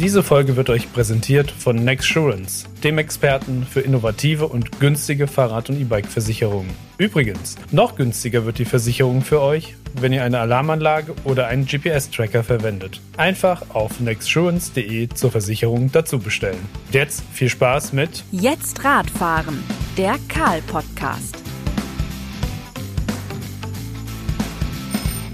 [0.00, 5.80] Diese Folge wird euch präsentiert von Nexsurance, dem Experten für innovative und günstige Fahrrad- und
[5.80, 6.70] E-Bike-Versicherungen.
[6.98, 12.42] Übrigens, noch günstiger wird die Versicherung für euch, wenn ihr eine Alarmanlage oder einen GPS-Tracker
[12.42, 13.00] verwendet.
[13.16, 16.68] Einfach auf nexsurance.de zur Versicherung dazu bestellen.
[16.90, 19.62] Jetzt viel Spaß mit Jetzt Radfahren,
[19.96, 21.43] der Karl-Podcast.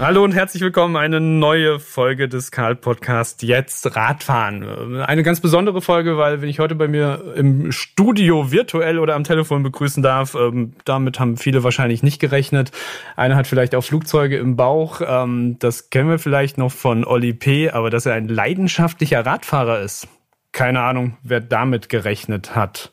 [0.01, 0.95] Hallo und herzlich willkommen.
[0.95, 4.99] Eine neue Folge des Karl Podcast Jetzt Radfahren.
[4.99, 9.23] Eine ganz besondere Folge, weil wenn ich heute bei mir im Studio virtuell oder am
[9.23, 12.71] Telefon begrüßen darf, ähm, damit haben viele wahrscheinlich nicht gerechnet.
[13.15, 15.01] Einer hat vielleicht auch Flugzeuge im Bauch.
[15.05, 19.81] Ähm, das kennen wir vielleicht noch von Olli P., aber dass er ein leidenschaftlicher Radfahrer
[19.81, 20.07] ist.
[20.51, 22.91] Keine Ahnung, wer damit gerechnet hat.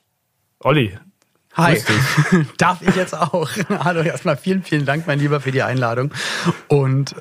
[0.61, 0.99] Olli,
[1.59, 1.83] Hi,
[2.57, 3.51] darf ich jetzt auch?
[3.69, 6.15] Hallo, erstmal vielen, vielen Dank, mein Lieber, für die Einladung.
[6.69, 7.17] Und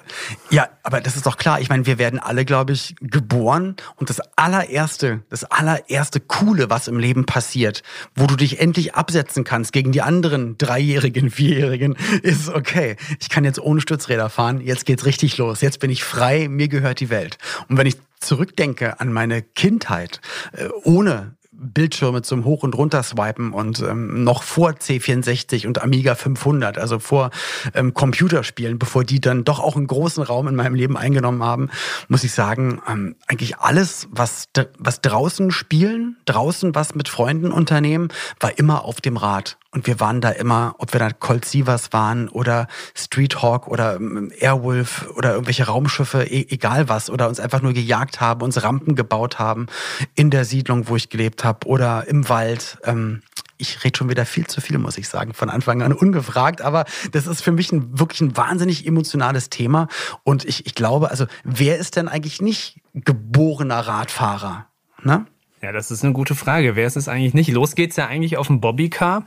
[0.51, 1.59] ja, aber das ist doch klar.
[1.59, 6.87] Ich meine, wir werden alle, glaube ich, geboren und das allererste, das allererste Coole, was
[6.87, 7.81] im Leben passiert,
[8.15, 12.95] wo du dich endlich absetzen kannst gegen die anderen Dreijährigen, Vierjährigen, ist okay.
[13.19, 14.61] Ich kann jetzt ohne Stützräder fahren.
[14.61, 15.61] Jetzt geht's richtig los.
[15.61, 16.47] Jetzt bin ich frei.
[16.47, 17.39] Mir gehört die Welt.
[17.69, 20.21] Und wenn ich zurückdenke an meine Kindheit,
[20.53, 26.77] äh, ohne Bildschirme zum Hoch- und Runterswipen und ähm, noch vor C64 und Amiga 500,
[26.77, 27.31] also vor
[27.73, 31.69] ähm, Computerspielen, bevor die dann doch auch einen großen Raum in meinem Leben eingenommen haben,
[32.07, 38.09] muss ich sagen, ähm, eigentlich alles, was, was draußen spielen, draußen was mit Freunden unternehmen,
[38.39, 39.57] war immer auf dem Rad.
[39.71, 43.97] Und wir waren da immer, ob wir da Colt Sievers waren oder Street Hawk oder
[43.97, 48.63] ähm, Airwolf oder irgendwelche Raumschiffe, e egal was, oder uns einfach nur gejagt haben, uns
[48.63, 49.67] Rampen gebaut haben
[50.15, 52.77] in der Siedlung, wo ich gelebt habe oder im Wald.
[52.83, 53.21] Ähm,
[53.57, 56.61] ich rede schon wieder viel zu viel, muss ich sagen, von Anfang an ungefragt.
[56.61, 59.87] Aber das ist für mich ein, wirklich ein wahnsinnig emotionales Thema.
[60.23, 64.67] Und ich, ich glaube, also wer ist denn eigentlich nicht geborener Radfahrer?
[65.01, 65.25] Ne?
[65.61, 66.75] Ja, das ist eine gute Frage.
[66.75, 67.49] Wer ist es eigentlich nicht?
[67.49, 69.25] Los geht's ja eigentlich auf dem Bobbycar.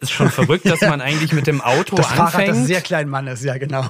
[0.00, 2.30] Ist schon verrückt, dass man eigentlich mit dem Auto das anfängt.
[2.30, 3.84] Fahrrad, das sehr klein Mann ist, ja genau.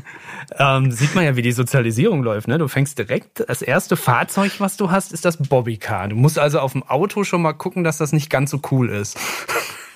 [0.58, 2.48] ähm, sieht man ja, wie die Sozialisierung läuft.
[2.48, 2.58] Ne?
[2.58, 6.08] Du fängst direkt, das erste Fahrzeug, was du hast, ist das Bobbycar.
[6.08, 8.90] Du musst also auf dem Auto schon mal gucken, dass das nicht ganz so cool
[8.90, 9.18] ist.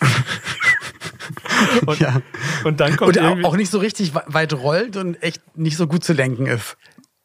[1.86, 2.22] und, ja.
[2.64, 6.04] und dann kommt und auch nicht so richtig weit rollt und echt nicht so gut
[6.04, 6.76] zu lenken ist.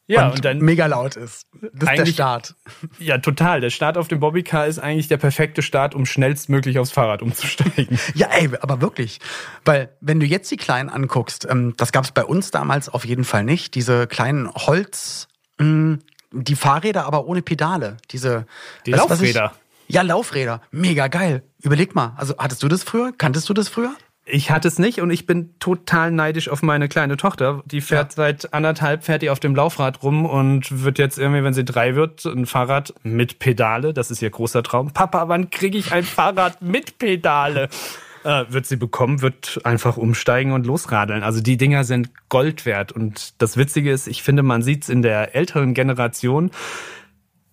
[0.08, 1.48] Ja, und, und dann mega laut ist.
[1.74, 2.56] Das ist der Start.
[3.00, 3.62] Ja, total.
[3.62, 8.00] Der Start auf dem Bobbycar ist eigentlich der perfekte Start, um schnellstmöglich aufs Fahrrad umzusteigen.
[8.14, 9.20] ja, ey, aber wirklich.
[9.66, 13.06] Weil, wenn du jetzt die Kleinen anguckst, ähm, das gab es bei uns damals auf
[13.06, 13.76] jeden Fall nicht.
[13.76, 15.28] Diese kleinen Holz,
[15.60, 15.98] mh,
[16.32, 17.98] die Fahrräder, aber ohne Pedale.
[18.12, 18.46] Diese
[18.86, 19.54] Die weißt, Laufräder.
[19.88, 20.62] Ich, ja, Laufräder.
[20.72, 21.44] Mega geil.
[21.62, 22.14] Überleg mal.
[22.18, 23.12] Also, hattest du das früher?
[23.18, 23.96] Kanntest du das früher?
[24.28, 27.62] Ich hatte es nicht und ich bin total neidisch auf meine kleine Tochter.
[27.66, 28.16] Die fährt ja.
[28.16, 31.96] seit anderthalb, fährt die auf dem Laufrad rum und wird jetzt irgendwie, wenn sie drei
[31.96, 33.94] wird, ein Fahrrad mit Pedale.
[33.94, 34.92] Das ist ihr großer Traum.
[34.92, 37.70] Papa, wann kriege ich ein Fahrrad mit Pedale?
[38.26, 41.22] Äh, wird sie bekommen, wird einfach umsteigen und losradeln.
[41.22, 42.92] Also die Dinger sind Gold wert.
[42.92, 46.50] Und das Witzige ist, ich finde, man sieht es in der älteren Generation,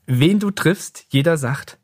[0.07, 1.77] wen du triffst, jeder sagt,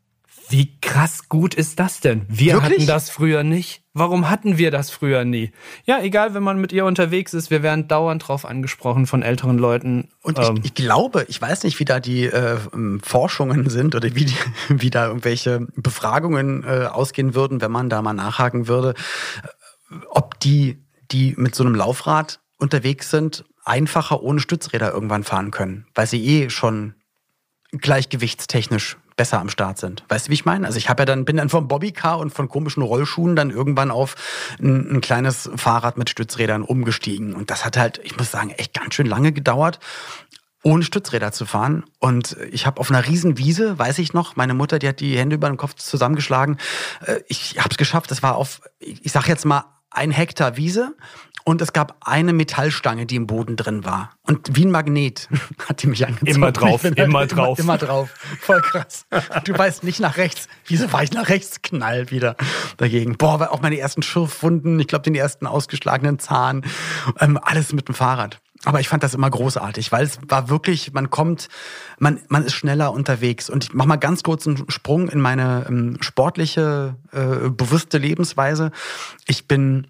[0.49, 2.25] wie krass gut ist das denn?
[2.27, 2.79] Wir Wirklich?
[2.79, 3.83] hatten das früher nicht.
[3.93, 5.51] Warum hatten wir das früher nie?
[5.85, 9.57] Ja, egal, wenn man mit ihr unterwegs ist, wir werden dauernd drauf angesprochen von älteren
[9.57, 10.09] Leuten.
[10.21, 12.57] Und ähm, ich, ich, glaube, ich weiß nicht, wie da die äh,
[13.03, 14.35] Forschungen sind oder wie, die,
[14.69, 18.95] wie da irgendwelche Befragungen äh, ausgehen würden, wenn man da mal nachhaken würde,
[20.09, 25.85] ob die, die mit so einem Laufrad unterwegs sind, einfacher ohne Stützräder irgendwann fahren können,
[25.93, 26.95] weil sie eh schon
[27.71, 30.05] gleichgewichtstechnisch besser am Start sind.
[30.07, 30.65] Weißt du, wie ich meine?
[30.65, 33.91] Also ich habe ja dann bin dann vom Bobbycar und von komischen Rollschuhen dann irgendwann
[33.91, 34.15] auf
[34.61, 38.73] ein, ein, kleines Fahrrad mit Stützrädern umgestiegen und das hat halt, ich muss sagen, echt
[38.73, 39.79] ganz schön lange gedauert
[40.63, 41.85] ohne Stützräder zu fahren.
[41.99, 43.37] Und ich habe auf einer riesen
[43.79, 46.57] weiß ich noch, meine Mutter, die hat die Hände über den Kopf zusammengeschlagen.
[47.05, 48.11] Äh, ich habe es geschafft.
[48.11, 50.95] Das war auf, ich sag jetzt mal, ein Hektar Wiese
[51.45, 54.11] und es gab eine Metallstange, die im Boden drin war.
[54.27, 55.27] Und wie ein Magnet
[55.67, 56.29] hat die mich angezogen.
[56.29, 57.59] Immer drauf, immer halt drauf.
[57.59, 58.09] Immer, immer, drauf.
[58.39, 59.05] Voll krass.
[59.45, 60.47] Du weißt nicht nach rechts.
[60.65, 61.61] Wieso war ich nach rechts?
[61.61, 62.35] Knall wieder
[62.77, 63.17] dagegen.
[63.17, 66.63] Boah, auch meine ersten Schürfwunden, ich glaube den ersten ausgeschlagenen Zahn.
[67.19, 68.41] Ähm, alles mit dem Fahrrad.
[68.65, 71.47] Aber ich fand das immer großartig, weil es war wirklich, man kommt,
[71.97, 73.49] man, man ist schneller unterwegs.
[73.49, 78.71] Und ich mache mal ganz kurz einen Sprung in meine ähm, sportliche, äh, bewusste Lebensweise.
[79.27, 79.87] Ich bin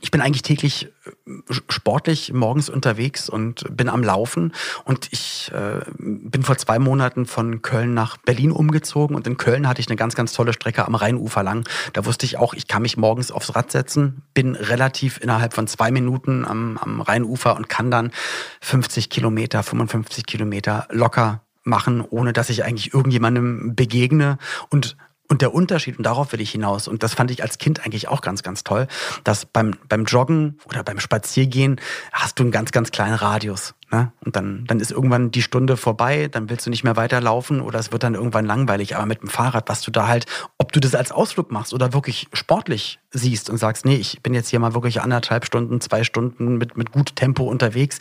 [0.00, 1.32] ich bin eigentlich täglich äh,
[1.68, 4.52] sportlich morgens unterwegs und bin am Laufen.
[4.84, 9.16] Und ich äh, bin vor zwei Monaten von Köln nach Berlin umgezogen.
[9.16, 11.68] Und in Köln hatte ich eine ganz, ganz tolle Strecke am Rheinufer lang.
[11.92, 15.66] Da wusste ich auch, ich kann mich morgens aufs Rad setzen, bin relativ innerhalb von
[15.66, 18.12] zwei Minuten am, am Rheinufer und kann dann
[18.60, 24.38] 50 Kilometer, 55 Kilometer locker machen, ohne dass ich eigentlich irgendjemandem begegne
[24.70, 24.96] und
[25.28, 28.08] und der Unterschied, und darauf will ich hinaus, und das fand ich als Kind eigentlich
[28.08, 28.88] auch ganz, ganz toll,
[29.24, 31.80] dass beim, beim Joggen oder beim Spaziergehen
[32.12, 33.74] hast du einen ganz, ganz kleinen Radius.
[33.92, 34.12] Ne?
[34.24, 37.78] Und dann, dann ist irgendwann die Stunde vorbei, dann willst du nicht mehr weiterlaufen oder
[37.78, 38.96] es wird dann irgendwann langweilig.
[38.96, 40.26] Aber mit dem Fahrrad, was du da halt,
[40.58, 44.34] ob du das als Ausflug machst oder wirklich sportlich siehst und sagst, nee, ich bin
[44.34, 47.98] jetzt hier mal wirklich anderthalb Stunden, zwei Stunden mit, mit gut Tempo unterwegs,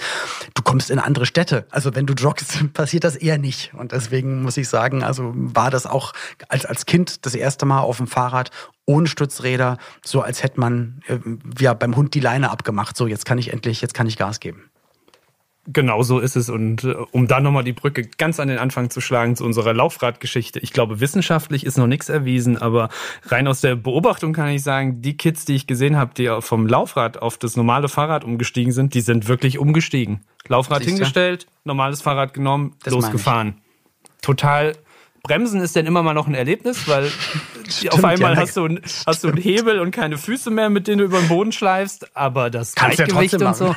[0.55, 1.67] du kommst in andere Städte.
[1.69, 3.71] Also wenn du joggst, passiert das eher nicht.
[3.75, 6.13] Und deswegen muss ich sagen, also war das auch
[6.49, 8.49] als, als Kind das erste Mal auf dem Fahrrad
[8.87, 11.19] ohne Stützräder, so als hätte man äh,
[11.59, 12.97] ja beim Hund die Leine abgemacht.
[12.97, 14.69] So, jetzt kann ich endlich, jetzt kann ich Gas geben.
[15.67, 16.49] Genau so ist es.
[16.49, 19.73] Und äh, um da nochmal die Brücke ganz an den Anfang zu schlagen zu unserer
[19.73, 20.59] Laufradgeschichte.
[20.59, 22.89] Ich glaube, wissenschaftlich ist noch nichts erwiesen, aber
[23.25, 26.67] rein aus der Beobachtung kann ich sagen, die Kids, die ich gesehen habe, die vom
[26.67, 30.21] Laufrad auf das normale Fahrrad umgestiegen sind, die sind wirklich umgestiegen.
[30.47, 30.91] Laufrad Siehste?
[30.91, 33.61] hingestellt, normales Fahrrad genommen, das losgefahren.
[34.21, 34.73] Total
[35.25, 37.11] Bremsen ist dann immer mal noch ein Erlebnis, weil
[37.67, 40.87] Stimmt, auf einmal ja, hast, du, hast du einen Hebel und keine Füße mehr, mit
[40.87, 43.75] denen du über den Boden schleifst, aber das Kannst Gleichgewicht ja und so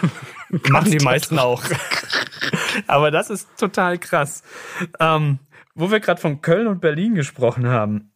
[0.68, 1.62] machen die meisten auch.
[2.86, 4.42] aber das ist total krass.
[5.00, 5.38] Ähm,
[5.74, 8.12] wo wir gerade von Köln und Berlin gesprochen haben,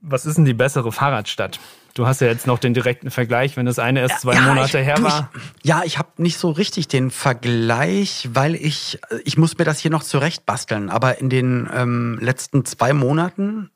[0.00, 1.60] was ist denn die bessere Fahrradstadt?
[1.98, 4.78] Du hast ja jetzt noch den direkten Vergleich, wenn das eine erst zwei ja, Monate
[4.78, 5.32] ich, her war.
[5.34, 9.80] Ich, ja, ich habe nicht so richtig den Vergleich, weil ich, ich muss mir das
[9.80, 10.90] hier noch zurecht basteln.
[10.90, 13.70] Aber in den ähm, letzten zwei Monaten,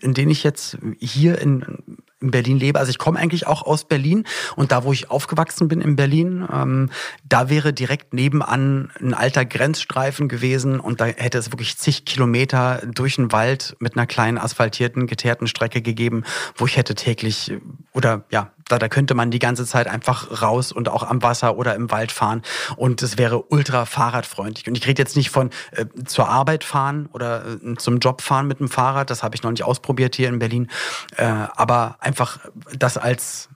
[0.00, 2.78] in denen ich jetzt hier in in Berlin lebe.
[2.78, 4.24] Also ich komme eigentlich auch aus Berlin
[4.56, 6.90] und da, wo ich aufgewachsen bin in Berlin, ähm,
[7.24, 12.82] da wäre direkt nebenan ein alter Grenzstreifen gewesen und da hätte es wirklich zig Kilometer
[12.86, 16.24] durch den Wald mit einer kleinen asphaltierten, geteerten Strecke gegeben,
[16.56, 17.52] wo ich hätte täglich
[17.92, 21.56] oder ja, da, da könnte man die ganze Zeit einfach raus und auch am Wasser
[21.56, 22.42] oder im Wald fahren.
[22.76, 24.68] Und es wäre ultra fahrradfreundlich.
[24.68, 28.46] Und ich rede jetzt nicht von äh, zur Arbeit fahren oder äh, zum Job fahren
[28.46, 30.68] mit dem Fahrrad, das habe ich noch nicht ausprobiert hier in Berlin,
[31.16, 32.38] äh, aber einfach
[32.76, 33.48] das als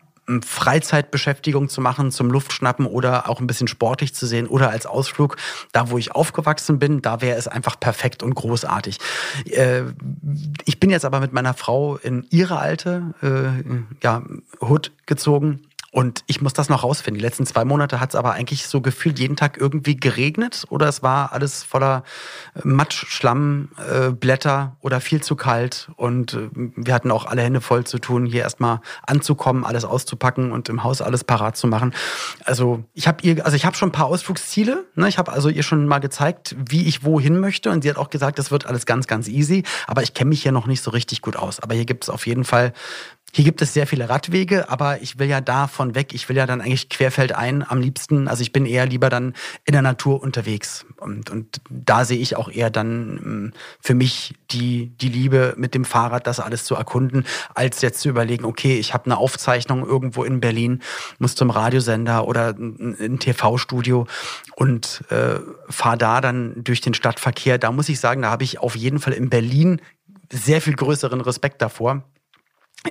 [0.45, 5.37] Freizeitbeschäftigung zu machen, zum Luftschnappen oder auch ein bisschen sportlich zu sehen oder als Ausflug.
[5.73, 8.99] Da, wo ich aufgewachsen bin, da wäre es einfach perfekt und großartig.
[9.47, 9.83] Äh,
[10.65, 14.23] ich bin jetzt aber mit meiner Frau in ihre alte äh, ja,
[14.61, 17.19] Hood gezogen und ich muss das noch rausfinden.
[17.19, 20.89] Die letzten zwei Monate hat es aber eigentlich so gefühlt jeden Tag irgendwie geregnet oder
[20.89, 22.03] es war alles voller
[22.55, 25.91] äh, Matsch, Schlamm, äh, Blätter oder viel zu kalt.
[25.97, 30.51] Und äh, wir hatten auch alle Hände voll zu tun, hier erstmal anzukommen, alles auszupacken
[30.51, 31.93] und im Haus alles parat zu machen.
[32.47, 34.87] Also ich habe ihr, also ich habe schon ein paar Ausflugsziele.
[34.95, 35.11] Ne?
[35.11, 37.71] Ich habe also ihr schon mal gezeigt, wie ich wohin möchte.
[37.71, 39.63] Und sie hat auch gesagt, das wird alles ganz, ganz easy.
[39.87, 41.61] Aber ich kenne mich hier noch nicht so richtig gut aus.
[41.61, 42.73] Aber hier gibt es auf jeden Fall
[43.35, 46.13] hier gibt es sehr viele Radwege, aber ich will ja davon weg.
[46.13, 48.29] Ich will ja dann eigentlich querfeldein am liebsten.
[48.29, 49.33] Also ich bin eher lieber dann
[49.65, 50.85] in der Natur unterwegs.
[50.99, 55.75] Und, und da sehe ich auch eher dann ähm, für mich die, die Liebe mit
[55.75, 57.25] dem Fahrrad, das alles zu erkunden,
[57.55, 60.83] als jetzt zu überlegen, okay, ich habe eine Aufzeichnung irgendwo in Berlin,
[61.19, 64.07] muss zum Radiosender oder ein TV-Studio
[64.57, 65.39] und äh,
[65.71, 67.57] fahre da dann durch den Stadtverkehr.
[67.57, 69.81] Da muss ich sagen, da habe ich auf jeden Fall in Berlin
[70.31, 72.05] sehr viel größeren Respekt davor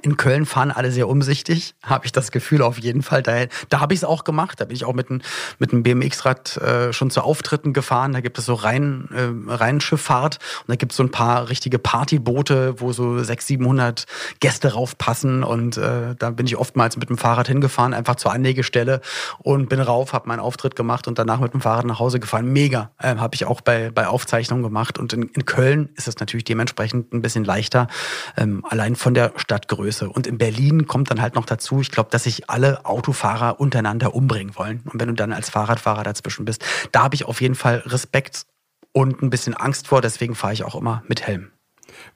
[0.02, 3.22] in Köln fahren alle sehr umsichtig, habe ich das Gefühl auf jeden Fall.
[3.22, 4.62] Da, da habe ich es auch gemacht.
[4.62, 5.22] Da bin ich auch mit einem
[5.60, 8.14] mit einem BMX-Rad äh, schon zu Auftritten gefahren.
[8.14, 11.78] Da gibt es so Rhein, äh, Rheinschifffahrt und da gibt es so ein paar richtige
[11.78, 14.06] Partyboote, wo so 600, 700
[14.40, 15.44] Gäste raufpassen.
[15.44, 19.02] Und äh, da bin ich oftmals mit dem Fahrrad hingefahren, einfach zur Anlegestelle
[19.40, 22.46] und bin rauf, habe meinen Auftritt gemacht und danach mit dem Fahrrad nach Hause gefahren.
[22.46, 22.92] Mega.
[23.02, 24.98] Ähm, habe ich auch bei, bei Aufzeichnungen gemacht.
[24.98, 27.88] Und in, in Köln ist es natürlich dementsprechend ein bisschen leichter,
[28.38, 30.10] ähm, allein von der Stadtgröße Größe.
[30.10, 34.14] Und in Berlin kommt dann halt noch dazu, ich glaube, dass sich alle Autofahrer untereinander
[34.14, 34.82] umbringen wollen.
[34.86, 38.46] Und wenn du dann als Fahrradfahrer dazwischen bist, da habe ich auf jeden Fall Respekt
[38.94, 40.02] und ein bisschen Angst vor.
[40.02, 41.52] Deswegen fahre ich auch immer mit Helm.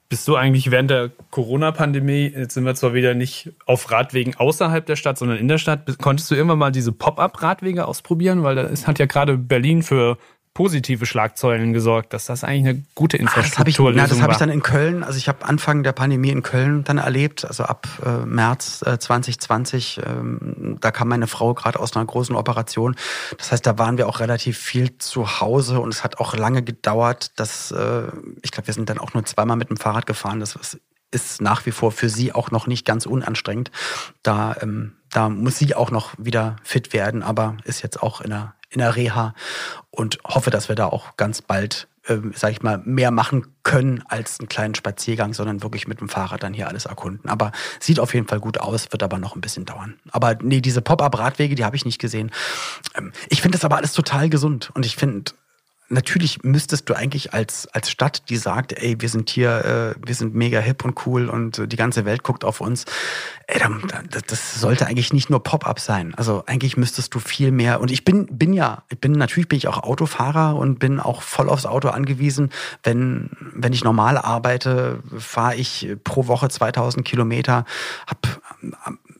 [0.08, 4.86] Bist du eigentlich während der Corona-Pandemie, jetzt sind wir zwar wieder nicht auf Radwegen außerhalb
[4.86, 8.44] der Stadt, sondern in der Stadt, konntest du irgendwann mal diese Pop-up-Radwege ausprobieren?
[8.44, 10.18] Weil das hat ja gerade Berlin für
[10.56, 14.10] positive Schlagzeilen gesorgt, dass das eigentlich eine gute Infrastruktur ist.
[14.10, 16.96] Das habe ich, dann in Köln, also ich habe Anfang der Pandemie in Köln dann
[16.96, 22.06] erlebt, also ab äh, März äh, 2020, ähm, da kam meine Frau gerade aus einer
[22.06, 22.96] großen Operation.
[23.36, 26.62] Das heißt, da waren wir auch relativ viel zu Hause und es hat auch lange
[26.62, 28.04] gedauert, dass äh,
[28.40, 30.40] ich glaube, wir sind dann auch nur zweimal mit dem Fahrrad gefahren.
[30.40, 30.78] Das
[31.10, 33.70] ist nach wie vor für sie auch noch nicht ganz unanstrengend.
[34.22, 38.30] Da, ähm, da muss sie auch noch wieder fit werden, aber ist jetzt auch in
[38.30, 39.34] der in der Reha
[39.90, 44.02] und hoffe, dass wir da auch ganz bald, äh, sage ich mal, mehr machen können
[44.06, 47.30] als einen kleinen Spaziergang, sondern wirklich mit dem Fahrrad dann hier alles erkunden.
[47.30, 49.98] Aber sieht auf jeden Fall gut aus, wird aber noch ein bisschen dauern.
[50.10, 52.30] Aber nee, diese Pop-up-Radwege, die habe ich nicht gesehen.
[52.94, 55.32] Ähm, ich finde das aber alles total gesund und ich finde
[55.88, 60.14] natürlich müsstest du eigentlich als, als Stadt, die sagt, ey, wir sind hier, äh, wir
[60.14, 62.84] sind mega hip und cool und äh, die ganze Welt guckt auf uns,
[63.46, 63.82] ey, dann,
[64.26, 66.14] das sollte eigentlich nicht nur Pop-up sein.
[66.16, 69.58] Also eigentlich müsstest du viel mehr, und ich bin, bin ja, ich bin, natürlich bin
[69.58, 72.50] ich auch Autofahrer und bin auch voll aufs Auto angewiesen.
[72.82, 77.64] Wenn, wenn ich normal arbeite, fahre ich pro Woche 2000 Kilometer,
[78.06, 78.40] hab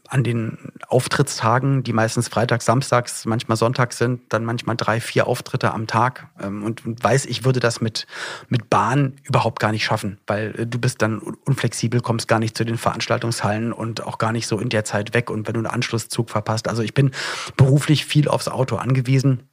[0.09, 0.59] an den
[0.89, 6.29] Auftrittstagen, die meistens freitags, samstags, manchmal sonntags sind, dann manchmal drei, vier Auftritte am Tag
[6.41, 8.07] ähm, und, weiß, ich würde das mit,
[8.49, 12.57] mit Bahn überhaupt gar nicht schaffen, weil äh, du bist dann unflexibel, kommst gar nicht
[12.57, 15.61] zu den Veranstaltungshallen und auch gar nicht so in der Zeit weg und wenn du
[15.61, 16.69] einen Anschlusszug verpasst.
[16.69, 17.11] Also ich bin
[17.57, 19.49] beruflich viel aufs Auto angewiesen.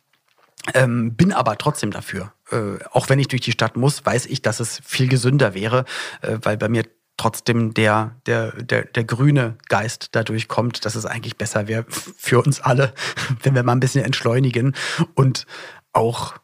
[0.73, 2.31] Ähm, bin aber trotzdem dafür.
[2.49, 5.83] Äh, auch wenn ich durch die Stadt muss, weiß ich, dass es viel gesünder wäre,
[6.21, 6.83] äh, weil bei mir
[7.17, 12.41] trotzdem der, der, der, der grüne Geist dadurch kommt, dass es eigentlich besser wäre für
[12.41, 12.93] uns alle,
[13.43, 14.75] wenn wir mal ein bisschen entschleunigen
[15.15, 15.45] und
[15.93, 16.35] auch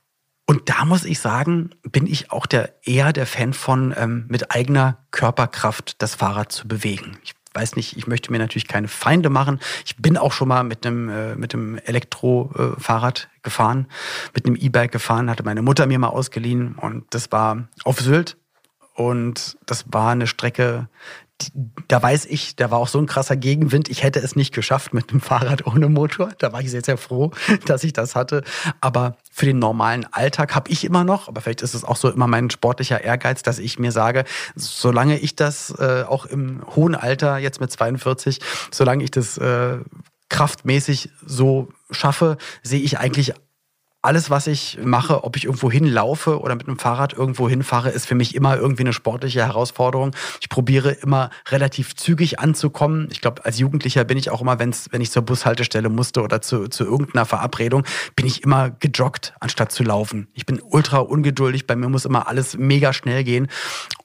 [0.45, 4.49] und da muss ich sagen, bin ich auch der eher der Fan von, ähm, mit
[4.49, 7.19] eigener Körperkraft das Fahrrad zu bewegen.
[7.23, 9.59] Ich weiß nicht, ich möchte mir natürlich keine Feinde machen.
[9.85, 13.89] Ich bin auch schon mal mit einem, äh, mit einem Elektrofahrrad äh, gefahren,
[14.33, 18.35] mit einem E-Bike gefahren, hatte meine Mutter mir mal ausgeliehen und das war auf Sylt
[18.99, 20.89] und das war eine Strecke,
[21.39, 21.51] die,
[21.87, 23.87] da weiß ich, da war auch so ein krasser Gegenwind.
[23.87, 26.31] Ich hätte es nicht geschafft mit dem Fahrrad ohne Motor.
[26.37, 27.31] Da war ich sehr, sehr froh,
[27.65, 28.43] dass ich das hatte.
[28.81, 32.09] Aber für den normalen Alltag habe ich immer noch, aber vielleicht ist es auch so
[32.09, 34.25] immer mein sportlicher Ehrgeiz, dass ich mir sage,
[34.57, 39.77] solange ich das äh, auch im hohen Alter, jetzt mit 42, solange ich das äh,
[40.27, 43.33] kraftmäßig so schaffe, sehe ich eigentlich
[44.01, 48.05] alles, was ich mache, ob ich irgendwo hinlaufe oder mit einem Fahrrad irgendwo hinfahre, ist
[48.05, 50.15] für mich immer irgendwie eine sportliche Herausforderung.
[50.39, 53.09] Ich probiere immer relativ zügig anzukommen.
[53.11, 56.41] Ich glaube, als Jugendlicher bin ich auch immer, wenn's, wenn ich zur Bushaltestelle musste oder
[56.41, 57.83] zu, zu irgendeiner Verabredung,
[58.15, 60.29] bin ich immer gejoggt, anstatt zu laufen.
[60.33, 61.67] Ich bin ultra ungeduldig.
[61.67, 63.47] Bei mir muss immer alles mega schnell gehen.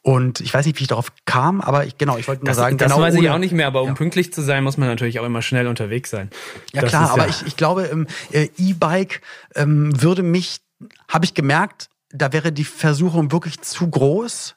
[0.07, 2.59] Und ich weiß nicht, wie ich darauf kam, aber ich, genau, ich wollte nur das,
[2.59, 3.03] sagen, das genau.
[3.03, 3.95] weiß ich auch nicht mehr, aber um ja.
[3.95, 6.29] pünktlich zu sein, muss man natürlich auch immer schnell unterwegs sein.
[6.75, 9.23] Ja das klar, aber ja ich, ich glaube, im äh, E-Bike
[9.55, 10.61] ähm, würde mich,
[11.09, 14.57] habe ich gemerkt, da wäre die Versuchung wirklich zu groß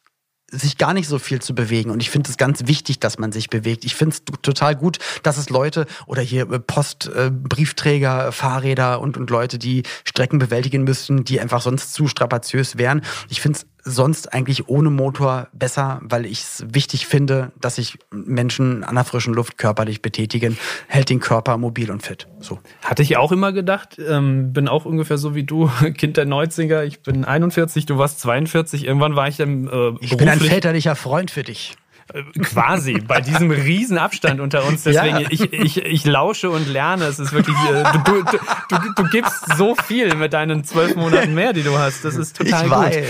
[0.49, 1.91] sich gar nicht so viel zu bewegen.
[1.91, 3.83] Und ich finde es ganz wichtig, dass man sich bewegt.
[3.83, 9.01] Ich finde es total gut, dass es Leute oder hier äh, Post, äh, Briefträger, Fahrräder
[9.01, 13.01] und, und Leute, die Strecken bewältigen müssen, die einfach sonst zu strapaziös wären.
[13.27, 17.97] Ich finde es sonst eigentlich ohne Motor besser, weil ich es wichtig finde, dass sich
[18.11, 22.27] Menschen an der frischen Luft körperlich betätigen, hält den Körper mobil und fit.
[22.39, 22.59] So.
[22.83, 26.83] Hatte ich auch immer gedacht, ähm, bin auch ungefähr so wie du, Kind der 90er,
[26.83, 30.95] ich bin 41, du warst 42, irgendwann war ich im äh, Ich bin ein väterlicher
[30.95, 31.77] Freund für dich.
[32.13, 34.83] Äh, quasi bei diesem riesen Abstand unter uns.
[34.83, 35.27] Deswegen, ja.
[35.29, 37.05] ich, ich, ich lausche und lerne.
[37.05, 38.37] Es ist wirklich, äh, du, du,
[38.69, 42.05] du, du gibst so viel mit deinen zwölf Monaten mehr, die du hast.
[42.05, 42.79] Das ist total ich gut.
[42.79, 43.05] Weiß.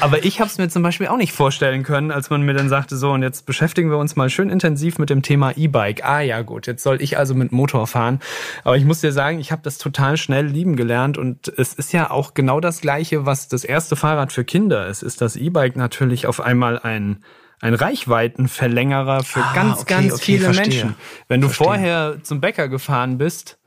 [0.00, 2.68] Aber ich habe es mir zum Beispiel auch nicht vorstellen können, als man mir dann
[2.68, 6.04] sagte, so und jetzt beschäftigen wir uns mal schön intensiv mit dem Thema E-Bike.
[6.04, 8.20] Ah ja gut, jetzt soll ich also mit Motor fahren.
[8.62, 11.92] Aber ich muss dir sagen, ich habe das total schnell lieben gelernt und es ist
[11.92, 15.02] ja auch genau das gleiche, was das erste Fahrrad für Kinder ist.
[15.02, 17.24] Ist das E-Bike natürlich auf einmal ein
[17.60, 20.64] ein Reichweitenverlängerer für ah, ganz, okay, ganz okay, viele verstehe.
[20.64, 20.94] Menschen.
[21.28, 21.66] Wenn du verstehe.
[21.66, 23.58] vorher zum Bäcker gefahren bist,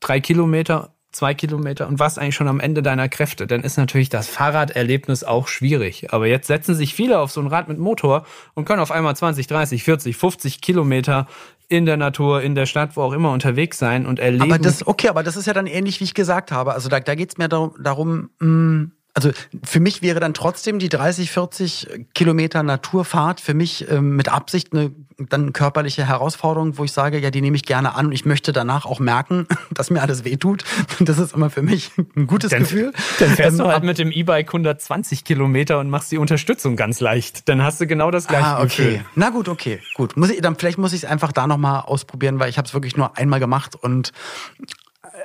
[0.00, 4.08] drei Kilometer, zwei Kilometer und warst eigentlich schon am Ende deiner Kräfte, dann ist natürlich
[4.08, 6.12] das Fahrraderlebnis auch schwierig.
[6.12, 9.14] Aber jetzt setzen sich viele auf so ein Rad mit Motor und können auf einmal
[9.14, 11.26] 20, 30, 40, 50 Kilometer
[11.68, 14.42] in der Natur, in der Stadt, wo auch immer unterwegs sein und erleben.
[14.42, 16.74] Aber das, okay, aber das ist ja dann ähnlich, wie ich gesagt habe.
[16.74, 19.30] Also da, da geht es mir darum, darum mh, mm, also
[19.64, 24.72] für mich wäre dann trotzdem die 30, 40 Kilometer Naturfahrt für mich ähm, mit Absicht
[24.72, 24.92] eine
[25.28, 28.52] dann körperliche Herausforderung, wo ich sage, ja, die nehme ich gerne an und ich möchte
[28.52, 30.64] danach auch merken, dass mir alles wehtut.
[31.00, 32.92] Das ist immer für mich ein gutes dann, Gefühl.
[33.18, 37.00] Dann fährst ähm, du halt mit dem E-Bike 120 Kilometer und machst die Unterstützung ganz
[37.00, 37.48] leicht.
[37.48, 38.66] Dann hast du genau das gleiche ah, okay.
[38.66, 39.04] Gefühl.
[39.14, 40.16] Na gut, okay, gut.
[40.16, 42.74] Muss ich, dann vielleicht muss ich es einfach da nochmal ausprobieren, weil ich habe es
[42.74, 44.12] wirklich nur einmal gemacht und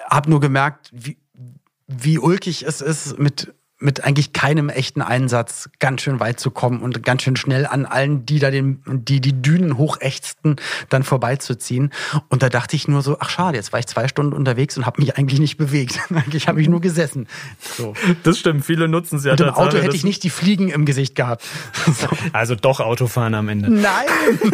[0.09, 1.17] habe nur gemerkt, wie,
[1.87, 6.81] wie ulkig es ist, mit mit eigentlich keinem echten Einsatz ganz schön weit zu kommen
[6.81, 10.55] und ganz schön schnell an allen, die da den, die, die Dünen hochächzten,
[10.89, 11.91] dann vorbeizuziehen.
[12.29, 14.85] Und da dachte ich nur so, ach schade, jetzt war ich zwei Stunden unterwegs und
[14.85, 15.99] habe mich eigentlich nicht bewegt.
[16.09, 17.27] eigentlich habe ich nur gesessen.
[17.59, 17.93] So.
[18.23, 19.31] Das stimmt, viele nutzen es ja.
[19.31, 21.43] Mit dem Auto hätte ich nicht die Fliegen im Gesicht gehabt.
[21.95, 22.07] So.
[22.33, 23.69] Also doch Autofahren am Ende.
[23.69, 24.05] Nein!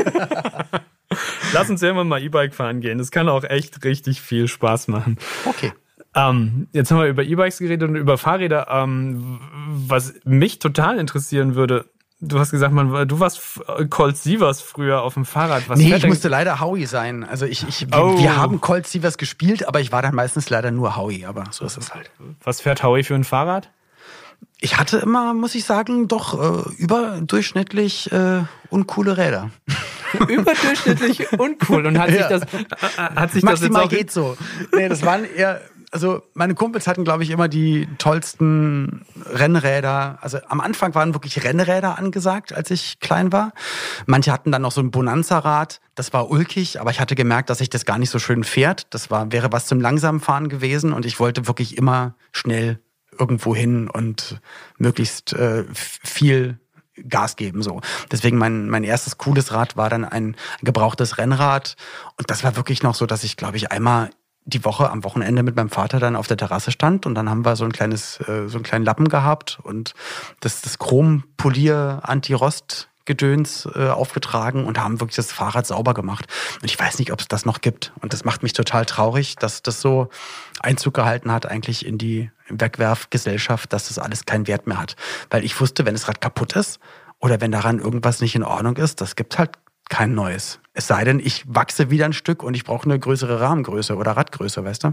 [1.54, 2.98] Lass uns irgendwann mal E-Bike fahren gehen.
[2.98, 5.18] Das kann auch echt richtig viel Spaß machen.
[5.46, 5.72] Okay.
[6.14, 8.68] Ähm, jetzt haben wir über E-Bikes geredet und über Fahrräder.
[8.70, 11.86] Ähm, was mich total interessieren würde,
[12.20, 15.70] du hast gesagt, man, du warst Colt Sievers früher auf dem Fahrrad.
[15.70, 17.24] Was nee, ich musste leider Howie sein.
[17.24, 18.18] Also ich, ich oh.
[18.20, 21.66] wir, haben Colt Sievers gespielt, aber ich war dann meistens leider nur Howie, aber so
[21.66, 22.12] ist es halt.
[22.44, 23.70] Was fährt Howie für ein Fahrrad?
[24.60, 29.52] Ich hatte immer, muss ich sagen, doch äh, überdurchschnittlich äh, uncoole Räder.
[30.28, 32.66] überdurchschnittlich uncool und hat sich das äh,
[32.98, 34.38] hat sich Maximal das jetzt auch geht so.
[34.76, 40.18] Nee, das waren eher also meine Kumpels hatten, glaube ich, immer die tollsten Rennräder.
[40.22, 43.52] Also am Anfang waren wirklich Rennräder angesagt, als ich klein war.
[44.06, 45.82] Manche hatten dann noch so ein Bonanza-Rad.
[45.96, 48.88] Das war ulkig, aber ich hatte gemerkt, dass sich das gar nicht so schön fährt.
[48.94, 52.80] Das war, wäre was zum langsamen Fahren gewesen und ich wollte wirklich immer schnell
[53.20, 54.40] irgendwo hin und
[54.78, 56.58] möglichst äh, viel
[57.08, 57.82] Gas geben so.
[58.12, 61.76] Deswegen mein mein erstes cooles Rad war dann ein gebrauchtes Rennrad
[62.18, 64.12] und das war wirklich noch so, dass ich glaube ich einmal
[64.46, 67.46] die Woche am Wochenende mit meinem Vater dann auf der Terrasse stand und dann haben
[67.46, 69.94] wir so ein kleines äh, so einen kleinen Lappen gehabt und
[70.40, 76.28] das das Chrompolier Anti-Rost Gedöns äh, aufgetragen und haben wirklich das Fahrrad sauber gemacht.
[76.62, 77.92] Und ich weiß nicht, ob es das noch gibt.
[78.00, 80.10] Und das macht mich total traurig, dass das so
[80.60, 84.96] Einzug gehalten hat eigentlich in die Wegwerfgesellschaft, dass das alles keinen Wert mehr hat.
[85.32, 86.80] Weil ich wusste, wenn das Rad kaputt ist
[87.20, 89.52] oder wenn daran irgendwas nicht in Ordnung ist, das gibt halt
[89.92, 90.60] kein neues.
[90.74, 94.14] Es sei denn, ich wachse wieder ein Stück und ich brauche eine größere Rahmengröße oder
[94.14, 94.88] Radgröße, weißt du?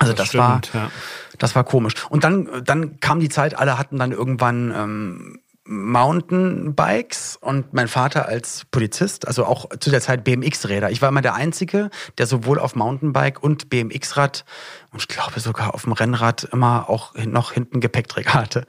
[0.00, 0.90] Also das, das stimmt, war, ja.
[1.38, 1.94] das war komisch.
[2.10, 5.40] Und dann, dann kam die Zeit, alle hatten dann irgendwann ähm,
[5.70, 10.90] Mountainbikes und mein Vater als Polizist, also auch zu der Zeit BMX-Räder.
[10.90, 14.44] Ich war immer der Einzige, der sowohl auf Mountainbike und BMX-Rad
[14.90, 18.66] und ich glaube sogar auf dem Rennrad immer auch noch hinten Gepäckträger hatte.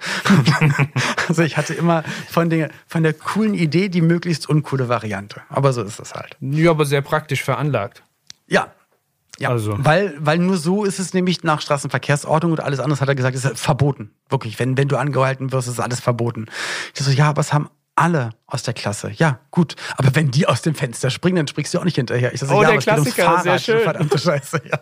[1.27, 5.41] also ich hatte immer von der, von der coolen Idee die möglichst uncoole Variante.
[5.49, 6.37] Aber so ist es halt.
[6.39, 8.03] Ja, aber sehr praktisch veranlagt.
[8.45, 8.71] Ja,
[9.41, 9.75] ja, also.
[9.77, 13.35] weil, weil nur so ist es nämlich nach Straßenverkehrsordnung und alles andere hat er gesagt,
[13.35, 14.11] ist verboten.
[14.29, 16.45] Wirklich, wenn, wenn du angehalten wirst, ist alles verboten.
[16.93, 19.11] Ich so, ja, aber es haben alle aus der Klasse.
[19.15, 19.75] Ja, gut.
[19.97, 22.33] Aber wenn die aus dem Fenster springen, dann springst du auch nicht hinterher.
[22.33, 23.79] Ich so, oh, ja, der Klassiker, Fahrrad, sehr schön.
[23.79, 24.79] Verdammte Scheiße, ja.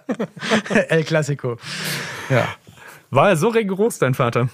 [0.90, 1.58] El Clasico.
[2.30, 2.48] Ja.
[3.10, 4.50] War er so rigoros, dein Vater?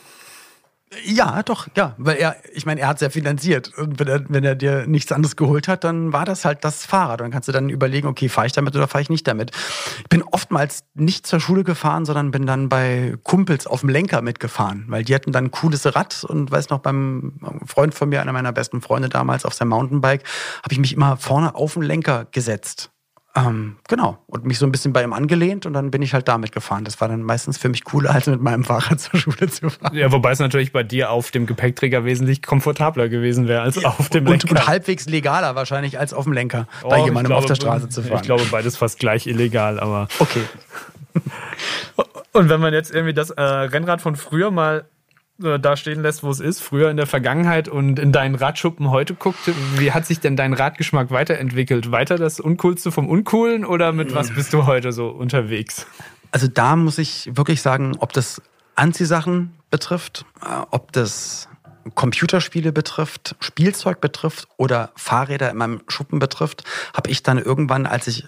[1.04, 3.72] Ja, doch, ja, weil er, ich meine, er hat sehr finanziert.
[3.78, 6.86] Und wenn er, wenn er dir nichts anderes geholt hat, dann war das halt das
[6.86, 7.22] Fahrrad.
[7.22, 9.52] Und dann kannst du dann überlegen, okay, fahre ich damit oder fahre ich nicht damit.
[10.00, 14.22] Ich bin oftmals nicht zur Schule gefahren, sondern bin dann bei Kumpels auf dem Lenker
[14.22, 16.24] mitgefahren, weil die hatten dann ein cooles Rad.
[16.24, 20.24] Und weiß noch, beim Freund von mir, einer meiner besten Freunde damals auf seinem Mountainbike,
[20.64, 22.92] habe ich mich immer vorne auf den Lenker gesetzt
[23.38, 24.18] ähm, genau.
[24.28, 26.86] Und mich so ein bisschen bei ihm angelehnt und dann bin ich halt damit gefahren.
[26.86, 29.96] Das war dann meistens für mich cooler, als mit meinem Fahrrad zur Schule zu fahren.
[29.96, 33.90] Ja, wobei es natürlich bei dir auf dem Gepäckträger wesentlich komfortabler gewesen wäre als ja,
[33.90, 34.50] auf dem Lenker.
[34.50, 37.56] Und, und, halbwegs legaler wahrscheinlich als auf dem Lenker, oh, bei jemandem glaube, auf der
[37.56, 38.18] Straße zu fahren.
[38.18, 40.08] Ich glaube, beides fast gleich illegal, aber.
[40.20, 40.42] Okay.
[42.32, 44.86] Und wenn man jetzt irgendwie das äh, Rennrad von früher mal
[45.44, 48.90] äh, da stehen lässt, wo es ist, früher in der Vergangenheit und in deinen Radschuppen
[48.90, 49.40] heute guckt,
[49.78, 51.92] wie hat sich denn dein Radgeschmack weiterentwickelt?
[51.92, 55.88] Weiter das Uncoolste vom Uncoolen oder mit was bist du heute so unterwegs?
[56.32, 58.42] Also da muss ich wirklich sagen, ob das
[58.76, 61.50] Anziehsachen betrifft, äh, ob das
[61.94, 66.64] Computerspiele betrifft, Spielzeug betrifft oder Fahrräder in meinem Schuppen betrifft,
[66.96, 68.28] habe ich dann irgendwann, als ich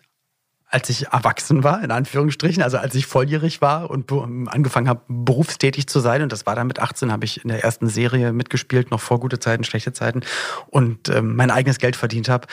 [0.69, 5.87] als ich erwachsen war, in Anführungsstrichen, also als ich volljährig war und angefangen habe, berufstätig
[5.87, 6.21] zu sein.
[6.21, 9.19] Und das war dann mit 18, habe ich in der ersten Serie mitgespielt, noch vor
[9.19, 10.21] gute Zeiten, schlechte Zeiten
[10.67, 12.47] und ähm, mein eigenes Geld verdient habe.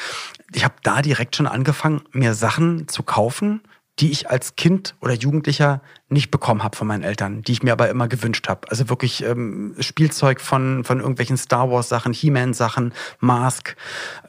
[0.53, 3.63] Ich habe da direkt schon angefangen, mir Sachen zu kaufen,
[4.01, 7.73] die ich als Kind oder Jugendlicher nicht bekommen habe von meinen Eltern, die ich mir
[7.73, 8.69] aber immer gewünscht habe.
[8.69, 13.77] Also wirklich ähm, Spielzeug von, von irgendwelchen Star Wars-Sachen, He-Man-Sachen, Mask,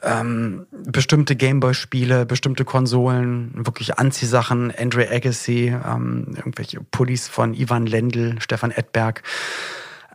[0.02, 8.40] ähm, bestimmte Gameboy-Spiele, bestimmte Konsolen, wirklich Anziehsachen, Andre Agassi, ähm, irgendwelche Pullis von Ivan Lendl,
[8.40, 9.22] Stefan Edberg.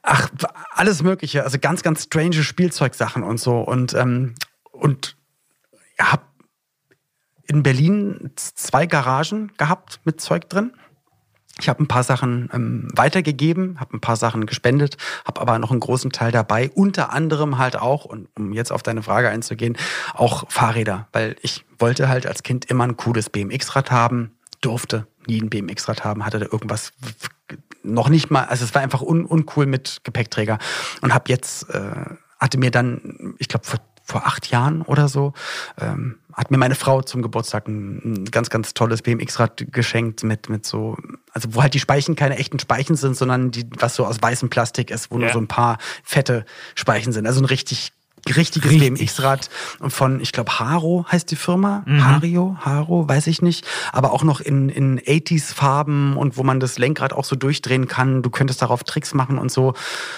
[0.01, 0.29] Ach,
[0.71, 1.43] alles Mögliche.
[1.43, 3.59] Also ganz, ganz strange Spielzeugsachen und so.
[3.59, 4.33] Und, ähm,
[4.71, 5.17] und
[5.99, 6.23] habe
[7.51, 10.71] in Berlin zwei Garagen gehabt mit Zeug drin.
[11.59, 15.69] Ich habe ein paar Sachen ähm, weitergegeben, habe ein paar Sachen gespendet, habe aber noch
[15.69, 16.71] einen großen Teil dabei.
[16.73, 19.77] Unter anderem halt auch, und um jetzt auf deine Frage einzugehen,
[20.13, 25.41] auch Fahrräder, weil ich wollte halt als Kind immer ein cooles BMX-Rad haben, durfte nie
[25.41, 26.93] ein BMX-Rad haben, hatte da irgendwas
[27.83, 30.57] noch nicht mal, also es war einfach un, uncool mit Gepäckträger
[31.01, 32.05] und habe jetzt äh,
[32.39, 33.79] hatte mir dann, ich glaube vor
[34.11, 35.33] vor acht Jahren oder so,
[35.79, 40.49] ähm, hat mir meine Frau zum Geburtstag ein, ein ganz, ganz tolles BMX-Rad geschenkt mit,
[40.49, 40.97] mit so,
[41.31, 44.49] also wo halt die Speichen keine echten Speichen sind, sondern die, was so aus weißem
[44.49, 45.25] Plastik ist, wo ja.
[45.25, 46.45] nur so ein paar fette
[46.75, 47.25] Speichen sind.
[47.25, 47.93] Also ein richtig
[48.27, 48.97] richtiges Richtig.
[48.97, 49.49] BMX-Rad
[49.87, 51.83] von, ich glaube, Haro heißt die Firma.
[51.85, 52.05] Mhm.
[52.05, 53.65] Hario, Haro, weiß ich nicht.
[53.91, 58.21] Aber auch noch in, in 80s-Farben und wo man das Lenkrad auch so durchdrehen kann.
[58.21, 59.73] Du könntest darauf Tricks machen und so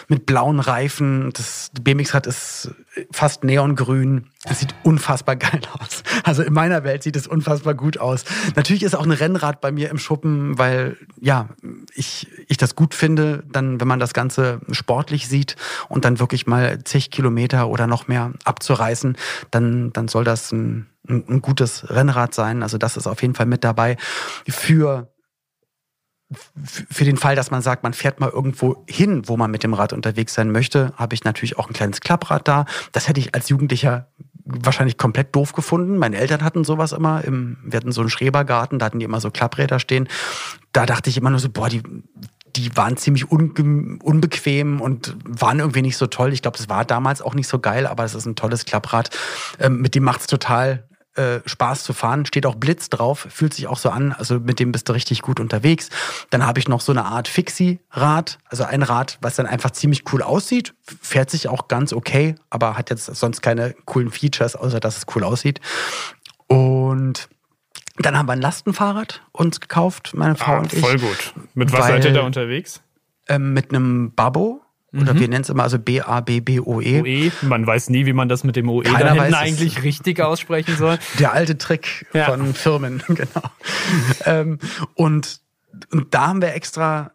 [0.07, 1.31] mit blauen Reifen.
[1.33, 2.71] Das BMX-Rad ist
[3.11, 4.29] fast neongrün.
[4.43, 6.03] Es sieht unfassbar geil aus.
[6.23, 8.25] Also in meiner Welt sieht es unfassbar gut aus.
[8.55, 11.49] Natürlich ist auch ein Rennrad bei mir im Schuppen, weil ja,
[11.95, 15.55] ich, ich das gut finde, dann, wenn man das Ganze sportlich sieht
[15.89, 19.17] und dann wirklich mal zig Kilometer oder noch mehr abzureißen,
[19.51, 22.63] dann, dann soll das ein, ein, ein gutes Rennrad sein.
[22.63, 23.97] Also das ist auf jeden Fall mit dabei.
[24.47, 25.12] Für
[26.65, 29.73] für den Fall, dass man sagt, man fährt mal irgendwo hin, wo man mit dem
[29.73, 32.65] Rad unterwegs sein möchte, habe ich natürlich auch ein kleines Klapprad da.
[32.91, 34.07] Das hätte ich als Jugendlicher
[34.45, 35.97] wahrscheinlich komplett doof gefunden.
[35.97, 37.23] Meine Eltern hatten sowas immer.
[37.23, 40.07] Im, wir hatten so einen Schrebergarten, da hatten die immer so Klappräder stehen.
[40.71, 41.83] Da dachte ich immer nur so, boah, die,
[42.55, 46.33] die waren ziemlich unge unbequem und waren irgendwie nicht so toll.
[46.33, 49.09] Ich glaube, das war damals auch nicht so geil, aber es ist ein tolles Klapprad.
[49.59, 52.25] Ähm, mit dem macht es total äh, Spaß zu fahren.
[52.25, 54.13] Steht auch Blitz drauf, fühlt sich auch so an.
[54.13, 55.89] Also mit dem bist du richtig gut unterwegs.
[56.29, 60.11] Dann habe ich noch so eine Art Fixie-Rad, also ein Rad, was dann einfach ziemlich
[60.11, 60.73] cool aussieht.
[61.01, 65.05] Fährt sich auch ganz okay, aber hat jetzt sonst keine coolen Features, außer dass es
[65.15, 65.61] cool aussieht.
[66.47, 67.29] Und
[67.97, 70.79] dann haben wir ein Lastenfahrrad uns gekauft, meine Frau ah, und ich.
[70.79, 71.33] Voll gut.
[71.53, 72.81] Mit was weil, seid ihr da unterwegs?
[73.27, 74.62] Ähm, mit einem Babbo.
[74.93, 75.19] Oder mhm.
[75.19, 77.01] wir nennen es immer also B-A-B-B-O-E.
[77.01, 77.31] OE.
[77.47, 80.99] Man weiß nie, wie man das mit dem OE Keiner da eigentlich richtig aussprechen soll.
[81.19, 82.25] Der alte Trick ja.
[82.25, 83.27] von Firmen, genau.
[84.25, 84.59] ähm,
[84.93, 85.41] und,
[85.91, 87.11] und da haben wir extra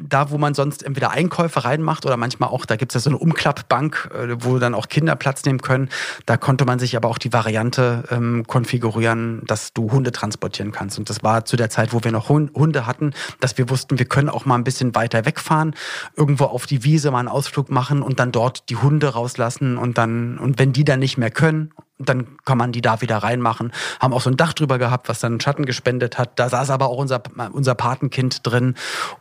[0.00, 3.10] da, wo man sonst entweder Einkäufe reinmacht oder manchmal auch, da gibt es ja so
[3.10, 5.88] eine Umklappbank, äh, wo dann auch Kinder Platz nehmen können.
[6.26, 10.98] Da konnte man sich aber auch die Variante ähm, konfigurieren, dass du Hunde transportieren kannst.
[10.98, 14.06] Und das war zu der Zeit, wo wir noch Hunde hatten, dass wir wussten, wir
[14.06, 15.74] können auch mal ein bisschen weiter wegfahren,
[16.16, 19.98] irgendwo auf die Wiese mal einen Ausflug machen und dann dort die Hunde rauslassen und
[19.98, 23.72] dann, und wenn die dann nicht mehr können dann kann man die da wieder reinmachen.
[24.00, 26.38] Haben auch so ein Dach drüber gehabt, was dann Schatten gespendet hat.
[26.38, 28.74] Da saß aber auch unser, unser Patenkind drin.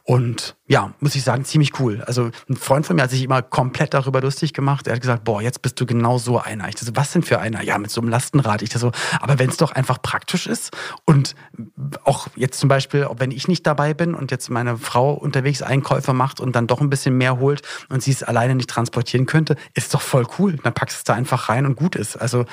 [0.03, 2.03] Und ja, muss ich sagen, ziemlich cool.
[2.05, 4.87] Also ein Freund von mir hat sich immer komplett darüber lustig gemacht.
[4.87, 6.67] Er hat gesagt, boah, jetzt bist du genau so einer.
[6.69, 7.63] Ich dachte was denn für einer?
[7.63, 8.61] Ja, mit so einem Lastenrad.
[8.61, 11.35] Ich dachte so, aber wenn es doch einfach praktisch ist und
[12.03, 16.13] auch jetzt zum Beispiel, wenn ich nicht dabei bin und jetzt meine Frau unterwegs Einkäufe
[16.13, 19.55] macht und dann doch ein bisschen mehr holt und sie es alleine nicht transportieren könnte,
[19.73, 20.57] ist doch voll cool.
[20.63, 22.17] Dann packst du es da einfach rein und gut ist.
[22.17, 22.45] Also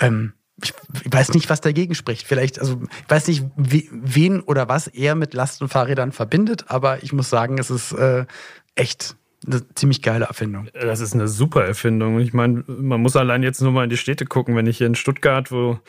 [0.00, 0.74] ähm, ich,
[1.10, 2.26] weiß nicht, was dagegen spricht.
[2.26, 7.30] Vielleicht, also ich weiß nicht, wen oder was er mit Lastenfahrrädern verbindet, aber ich muss
[7.30, 8.26] sagen, es ist äh,
[8.74, 10.68] echt eine ziemlich geile Erfindung.
[10.72, 12.20] Das ist eine super Erfindung.
[12.20, 14.86] Ich meine, man muss allein jetzt nur mal in die Städte gucken, wenn ich hier
[14.86, 15.80] in Stuttgart, wo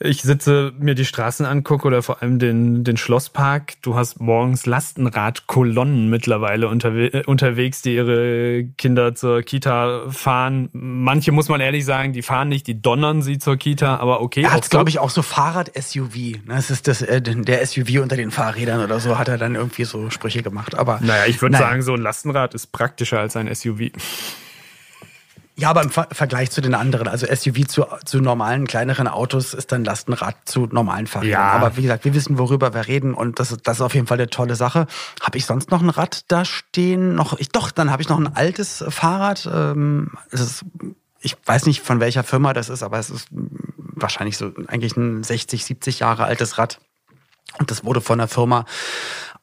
[0.00, 3.74] ich sitze, mir die Straßen angucke oder vor allem den, den Schlosspark.
[3.82, 10.68] Du hast morgens Lastenradkolonnen mittlerweile unterwe äh, unterwegs, die ihre Kinder zur Kita fahren.
[10.72, 14.42] Manche, muss man ehrlich sagen, die fahren nicht, die donnern sie zur Kita, aber okay.
[14.42, 16.14] Er hat, glaube ich, auch so Fahrrad-SUV.
[16.14, 16.40] Ne?
[16.46, 19.84] Das ist das, äh, der SUV unter den Fahrrädern oder so, hat er dann irgendwie
[19.84, 20.78] so Sprüche gemacht.
[20.78, 23.90] Aber Naja, ich würde sagen, so ein Lastenrad ist praktischer als ein SUV.
[25.58, 29.54] Ja, aber im Ver Vergleich zu den anderen, also SUV zu, zu normalen, kleineren Autos
[29.54, 31.32] ist dann Lastenrad zu normalen Fahrrädern.
[31.32, 31.50] Ja.
[31.50, 34.18] Aber wie gesagt, wir wissen, worüber wir reden und das, das ist auf jeden Fall
[34.18, 34.86] eine tolle Sache.
[35.20, 37.16] Habe ich sonst noch ein Rad da stehen?
[37.16, 39.50] Noch, ich, doch, dann habe ich noch ein altes Fahrrad.
[39.52, 40.64] Ähm, es ist,
[41.20, 45.24] ich weiß nicht, von welcher Firma das ist, aber es ist wahrscheinlich so eigentlich ein
[45.24, 46.78] 60, 70 Jahre altes Rad.
[47.58, 48.64] Und das wurde von der Firma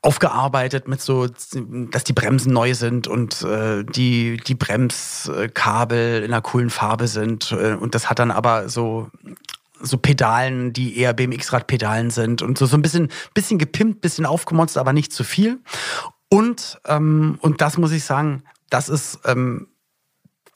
[0.06, 6.41] aufgearbeitet mit so, dass die Bremsen neu sind und äh, die, die Bremskabel in einer
[6.41, 7.52] coolen Farbe sind.
[7.52, 9.10] Äh, und das hat dann aber so
[9.82, 14.78] so Pedalen, die eher BMX-Rad-Pedalen sind und so, so ein bisschen, bisschen gepimpt, bisschen aufgemotzt,
[14.78, 15.60] aber nicht zu viel.
[16.30, 19.68] Und, ähm, und das muss ich sagen, das ist ähm,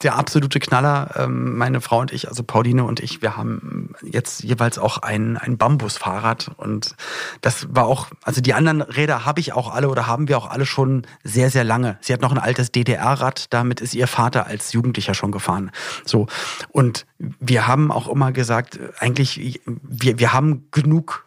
[0.02, 1.10] der absolute Knaller.
[1.16, 5.36] Ähm, meine Frau und ich, also Pauline und ich, wir haben jetzt jeweils auch ein,
[5.36, 6.50] ein Bambusfahrrad.
[6.56, 6.96] Und
[7.40, 10.50] das war auch, also die anderen Räder habe ich auch alle oder haben wir auch
[10.50, 11.98] alle schon sehr, sehr lange.
[12.00, 15.70] Sie hat noch ein altes DDR-Rad, damit ist ihr Vater als Jugendlicher schon gefahren.
[16.04, 16.26] So.
[16.70, 21.24] Und wir haben auch immer gesagt, eigentlich, wir, wir haben genug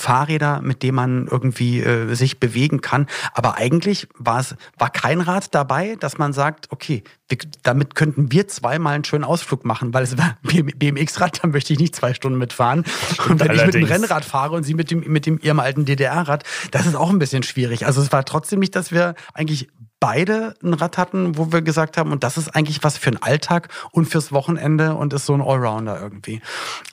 [0.00, 3.06] Fahrräder, mit denen man irgendwie äh, sich bewegen kann.
[3.34, 8.32] Aber eigentlich war es war kein Rad dabei, dass man sagt, okay, wir, damit könnten
[8.32, 12.14] wir zweimal einen schönen Ausflug machen, weil es war BMX-Rad, da möchte ich nicht zwei
[12.14, 12.84] Stunden mitfahren.
[13.28, 13.60] Und wenn Allerdings.
[13.60, 16.86] ich mit dem Rennrad fahre und sie mit dem mit dem ihrem alten DDR-Rad, das
[16.86, 17.86] ist auch ein bisschen schwierig.
[17.86, 19.68] Also es war trotzdem nicht, dass wir eigentlich
[20.00, 23.22] beide ein Rad hatten, wo wir gesagt haben, und das ist eigentlich was für den
[23.22, 26.40] Alltag und fürs Wochenende und ist so ein Allrounder irgendwie.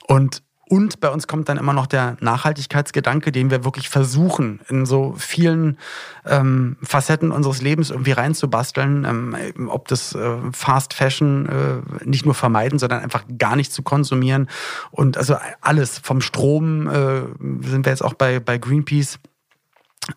[0.06, 4.86] Und und bei uns kommt dann immer noch der Nachhaltigkeitsgedanke, den wir wirklich versuchen, in
[4.86, 5.78] so vielen
[6.26, 9.04] ähm, Facetten unseres Lebens irgendwie reinzubasteln.
[9.04, 13.82] Ähm, ob das äh, Fast Fashion äh, nicht nur vermeiden, sondern einfach gar nicht zu
[13.82, 14.48] konsumieren.
[14.90, 17.22] Und also alles vom Strom äh,
[17.66, 19.18] sind wir jetzt auch bei, bei Greenpeace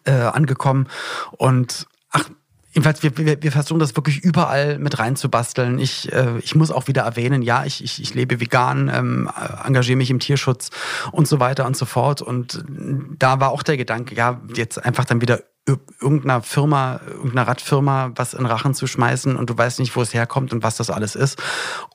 [0.06, 0.88] äh, angekommen.
[1.32, 1.88] Und
[2.72, 5.80] jedenfalls, wir, wir, wir versuchen das wirklich überall mit reinzubasteln.
[5.80, 9.30] Ich, äh, ich muss auch wieder erwähnen, ja, ich, ich, ich lebe vegan, ähm,
[9.64, 10.70] engagiere mich im Tierschutz
[11.12, 12.22] und so weiter und so fort.
[12.22, 12.64] Und
[13.20, 15.42] da war auch der Gedanke, ja, jetzt einfach dann wieder
[16.02, 20.14] irgendeiner Firma, irgendeiner Radfirma was in Rachen zu schmeißen und du weißt nicht, wo es
[20.14, 21.42] herkommt und was das alles ist.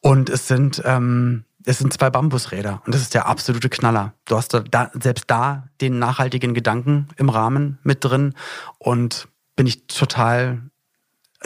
[0.00, 4.14] Und es sind, ähm, es sind zwei Bambusräder und das ist der absolute Knaller.
[4.24, 8.34] Du hast da, selbst da den nachhaltigen Gedanken im Rahmen mit drin
[8.78, 10.70] und bin ich total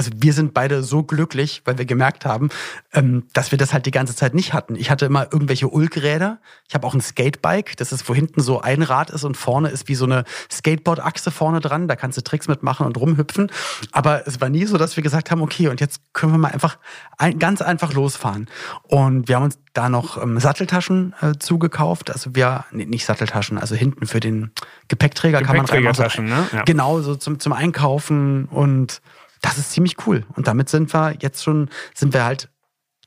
[0.01, 2.49] also wir sind beide so glücklich, weil wir gemerkt haben,
[2.95, 4.75] ähm, dass wir das halt die ganze Zeit nicht hatten.
[4.75, 6.39] Ich hatte immer irgendwelche Ulkräder.
[6.67, 9.69] Ich habe auch ein Skatebike, das ist, wo hinten so ein Rad ist und vorne
[9.69, 11.87] ist wie so eine Skateboard-Achse vorne dran.
[11.87, 13.53] Da kannst du Tricks mitmachen und rumhüpfen.
[13.93, 16.51] Aber es war nie so, dass wir gesagt haben, okay, und jetzt können wir mal
[16.51, 16.79] einfach
[17.19, 18.49] ein, ganz einfach losfahren.
[18.85, 22.11] Und wir haben uns da noch ähm, Satteltaschen äh, zugekauft.
[22.11, 24.51] Also wir, nee, nicht Satteltaschen, also hinten für den
[24.89, 25.83] Gepäckträger kann man rein.
[26.25, 26.49] Ne?
[26.53, 26.63] Ja.
[26.63, 29.03] Genau, so zum, zum Einkaufen und
[29.41, 30.25] das ist ziemlich cool.
[30.35, 32.51] Und damit sind wir jetzt schon, sind wir halt,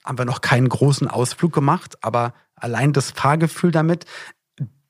[0.03, 4.05] haben wir noch keinen großen Ausflug gemacht, aber allein das Fahrgefühl damit,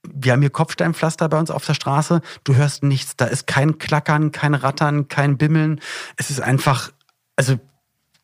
[0.03, 3.77] wir haben hier Kopfsteinpflaster bei uns auf der Straße, du hörst nichts, da ist kein
[3.77, 5.79] Klackern, kein Rattern, kein Bimmeln.
[6.17, 6.91] Es ist einfach,
[7.36, 7.58] also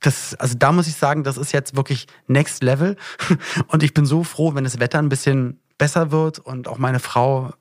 [0.01, 2.95] das, also da muss ich sagen, das ist jetzt wirklich Next Level.
[3.67, 6.99] Und ich bin so froh, wenn das Wetter ein bisschen besser wird und auch meine
[6.99, 7.53] Frau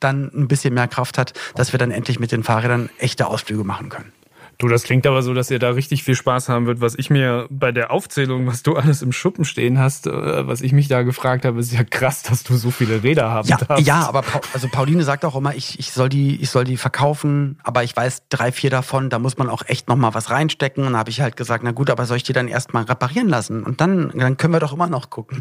[0.00, 3.62] dann ein bisschen mehr Kraft hat, dass wir dann endlich mit den Fahrrädern echte Ausflüge
[3.62, 4.12] machen können.
[4.58, 6.80] Du, das klingt aber so, dass ihr da richtig viel Spaß haben wird.
[6.80, 10.62] Was ich mir bei der Aufzählung, was du alles im Schuppen stehen hast, äh, was
[10.62, 13.56] ich mich da gefragt habe, ist ja krass, dass du so viele Räder haben ja,
[13.56, 13.86] darfst.
[13.86, 16.76] Ja, aber pa also Pauline sagt auch immer, ich, ich, soll die, ich soll die
[16.76, 20.84] verkaufen, aber ich weiß drei, vier davon, da muss man auch echt nochmal was reinstecken.
[20.84, 23.28] Und da habe ich halt gesagt, na gut, aber soll ich die dann erstmal reparieren
[23.28, 23.62] lassen?
[23.62, 25.38] Und dann, dann können wir doch immer noch gucken.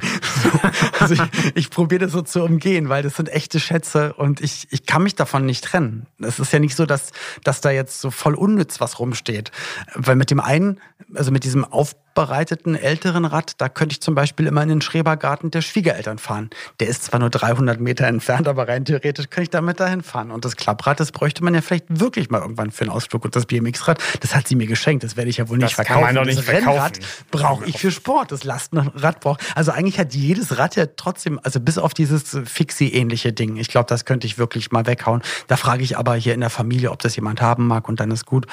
[0.99, 1.21] also ich,
[1.55, 5.01] ich probiere das so zu umgehen, weil das sind echte Schätze und ich, ich kann
[5.01, 6.05] mich davon nicht trennen.
[6.19, 9.51] Es ist ja nicht so, dass, dass da jetzt so voll unnütz was rum rumsteht.
[9.95, 10.79] Weil mit dem einen,
[11.15, 15.51] also mit diesem aufbereiteten älteren Rad, da könnte ich zum Beispiel immer in den Schrebergarten
[15.51, 16.49] der Schwiegereltern fahren.
[16.79, 20.31] Der ist zwar nur 300 Meter entfernt, aber rein theoretisch könnte ich damit dahin fahren.
[20.31, 23.23] Und das Klapprad, das bräuchte man ja vielleicht wirklich mal irgendwann für einen Ausflug.
[23.23, 25.03] Und das BMX-Rad, das hat sie mir geschenkt.
[25.03, 26.05] Das werde ich ja wohl nicht das verkaufen.
[26.05, 26.99] Kann man doch nicht das Rennrad
[27.31, 28.31] brauche ich für Sport.
[28.31, 29.41] Das Lastenrad braucht.
[29.55, 33.55] Also eigentlich hat jedes Rad ja trotzdem, also bis auf dieses Fixie-ähnliche Ding.
[33.57, 35.21] Ich glaube, das könnte ich wirklich mal weghauen.
[35.47, 38.11] Da frage ich aber hier in der Familie, ob das jemand haben mag und dann
[38.11, 38.47] ist gut.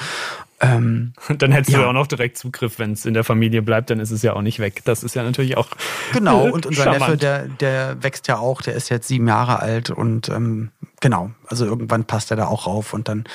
[0.61, 1.79] Ähm, dann hättest ja.
[1.79, 4.21] du ja auch noch direkt Zugriff, wenn es in der Familie bleibt, dann ist es
[4.21, 4.81] ja auch nicht weg.
[4.85, 5.67] Das ist ja natürlich auch.
[6.13, 7.01] Genau, und unser charmant.
[7.01, 11.31] Neffe, der, der wächst ja auch, der ist jetzt sieben Jahre alt und ähm, genau,
[11.47, 13.25] also irgendwann passt er da auch rauf und dann,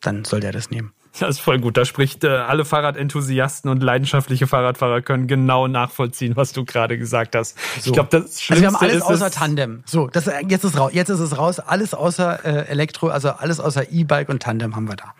[0.00, 0.92] dann soll der das nehmen.
[1.18, 1.76] Das ist voll gut.
[1.76, 7.34] Da spricht äh, alle Fahrradenthusiasten und leidenschaftliche Fahrradfahrer können genau nachvollziehen, was du gerade gesagt
[7.34, 7.56] hast.
[7.80, 7.90] So.
[7.90, 9.82] Ich glaube, das Schlimmste also wir haben alles außer Tandem.
[9.86, 10.92] So, das jetzt ist raus.
[10.94, 11.58] Jetzt ist es raus.
[11.58, 15.14] Alles außer äh, Elektro, also alles außer E-Bike und Tandem haben wir da.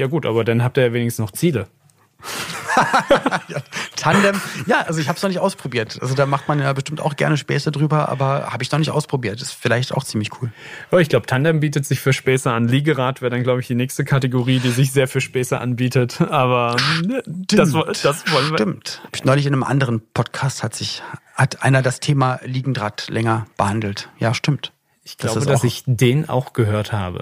[0.00, 1.66] Ja gut, aber dann habt ihr ja wenigstens noch Ziele.
[3.48, 3.60] ja,
[3.96, 5.98] Tandem, ja, also ich habe es noch nicht ausprobiert.
[6.00, 8.88] Also da macht man ja bestimmt auch gerne Späße drüber, aber habe ich noch nicht
[8.88, 9.42] ausprobiert.
[9.42, 10.50] Ist vielleicht auch ziemlich cool.
[10.90, 12.66] Oh, ich glaube, Tandem bietet sich für Späße an.
[12.66, 16.22] Liegerad wäre dann, glaube ich, die nächste Kategorie, die sich sehr für Späße anbietet.
[16.22, 18.56] Aber ne, das, das wollen wir.
[18.56, 19.02] Stimmt.
[19.04, 21.02] Hab ich neulich in einem anderen Podcast hat sich
[21.34, 24.08] hat einer das Thema Liegendraht länger behandelt.
[24.18, 24.72] Ja, stimmt.
[25.04, 27.20] Ich glaube, das dass ich den auch gehört habe.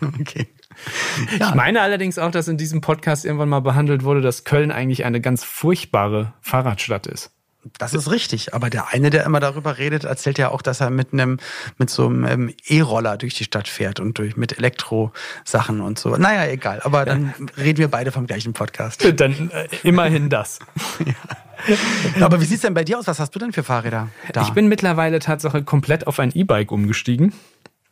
[0.20, 0.46] okay.
[1.38, 1.50] Ja.
[1.50, 5.04] Ich meine allerdings auch, dass in diesem Podcast irgendwann mal behandelt wurde, dass Köln eigentlich
[5.04, 7.30] eine ganz furchtbare Fahrradstadt ist.
[7.78, 10.90] Das ist richtig, aber der eine, der immer darüber redet, erzählt ja auch, dass er
[10.90, 11.38] mit einem
[11.78, 16.16] mit so einem ähm, E-Roller durch die Stadt fährt und durch mit Elektrosachen und so.
[16.16, 16.80] Naja, egal.
[16.82, 17.62] Aber dann ja.
[17.62, 19.06] reden wir beide vom gleichen Podcast.
[19.20, 20.58] Dann äh, immerhin das.
[21.06, 22.24] ja.
[22.24, 23.06] Aber wie sieht's denn bei dir aus?
[23.06, 24.08] Was hast du denn für Fahrräder?
[24.32, 24.42] Da?
[24.42, 27.32] Ich bin mittlerweile Tatsache komplett auf ein E-Bike umgestiegen.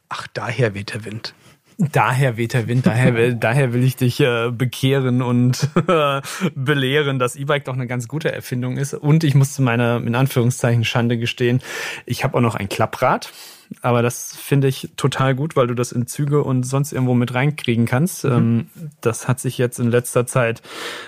[0.08, 1.34] Ach, daher weht der Wind.
[1.80, 6.20] Daher weht der Wind, daher will, daher will ich dich äh, bekehren und äh,
[6.54, 8.92] belehren, dass E-Bike doch eine ganz gute Erfindung ist.
[8.92, 11.62] Und ich muss zu meiner, in Anführungszeichen, Schande gestehen,
[12.04, 13.32] ich habe auch noch ein Klapprad
[13.82, 17.34] aber das finde ich total gut, weil du das in Züge und sonst irgendwo mit
[17.34, 18.24] reinkriegen kannst.
[18.24, 18.30] Mhm.
[18.30, 18.66] Ähm,
[19.00, 20.62] das hat sich jetzt in letzter Zeit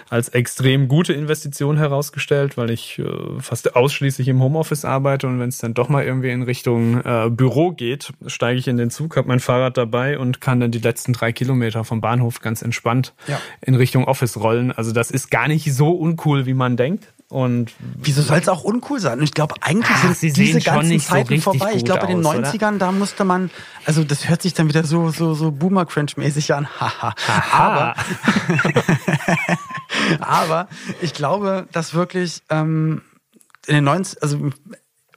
[0.09, 3.05] als extrem gute Investition herausgestellt, weil ich äh,
[3.41, 7.29] fast ausschließlich im Homeoffice arbeite und wenn es dann doch mal irgendwie in Richtung äh,
[7.31, 10.79] Büro geht, steige ich in den Zug, habe mein Fahrrad dabei und kann dann die
[10.79, 13.41] letzten drei Kilometer vom Bahnhof ganz entspannt ja.
[13.61, 14.73] in Richtung Office rollen.
[14.73, 17.12] Also das ist gar nicht so uncool, wie man denkt.
[17.33, 19.19] Und Wieso soll es auch uncool sein?
[19.19, 21.73] Und ich glaube, eigentlich Ach, sind diese ganzen Zeiten so vorbei.
[21.75, 22.79] Ich glaube, in den 90ern, oder?
[22.79, 23.51] da musste man,
[23.87, 26.69] also das hört sich dann wieder so, so, so Boomer-Cringe-mäßig an.
[26.79, 27.15] Haha.
[27.51, 27.95] aber,
[30.21, 30.69] aber
[31.01, 33.01] ich glaube, dass wirklich ähm,
[33.67, 34.51] in den 90 also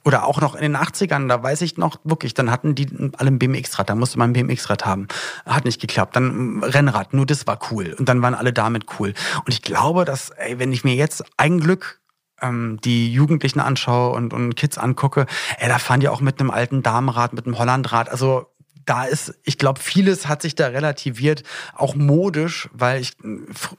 [0.02, 3.30] oder auch noch in den 80ern, da weiß ich noch wirklich, dann hatten die alle
[3.30, 5.08] ein BMX-Rad, da musste man ein BMX-Rad haben.
[5.44, 6.16] Hat nicht geklappt.
[6.16, 7.94] Dann Rennrad, nur das war cool.
[7.98, 9.12] Und dann waren alle damit cool.
[9.44, 12.00] Und ich glaube, dass, ey, wenn ich mir jetzt ein Glück
[12.42, 15.26] ähm, die Jugendlichen anschaue und, und Kids angucke,
[15.58, 18.08] ey, da fahren die auch mit einem alten Damenrad, mit einem Hollandrad.
[18.08, 18.46] Also
[18.86, 21.42] da ist, ich glaube, vieles hat sich da relativiert,
[21.74, 23.12] auch modisch, weil ich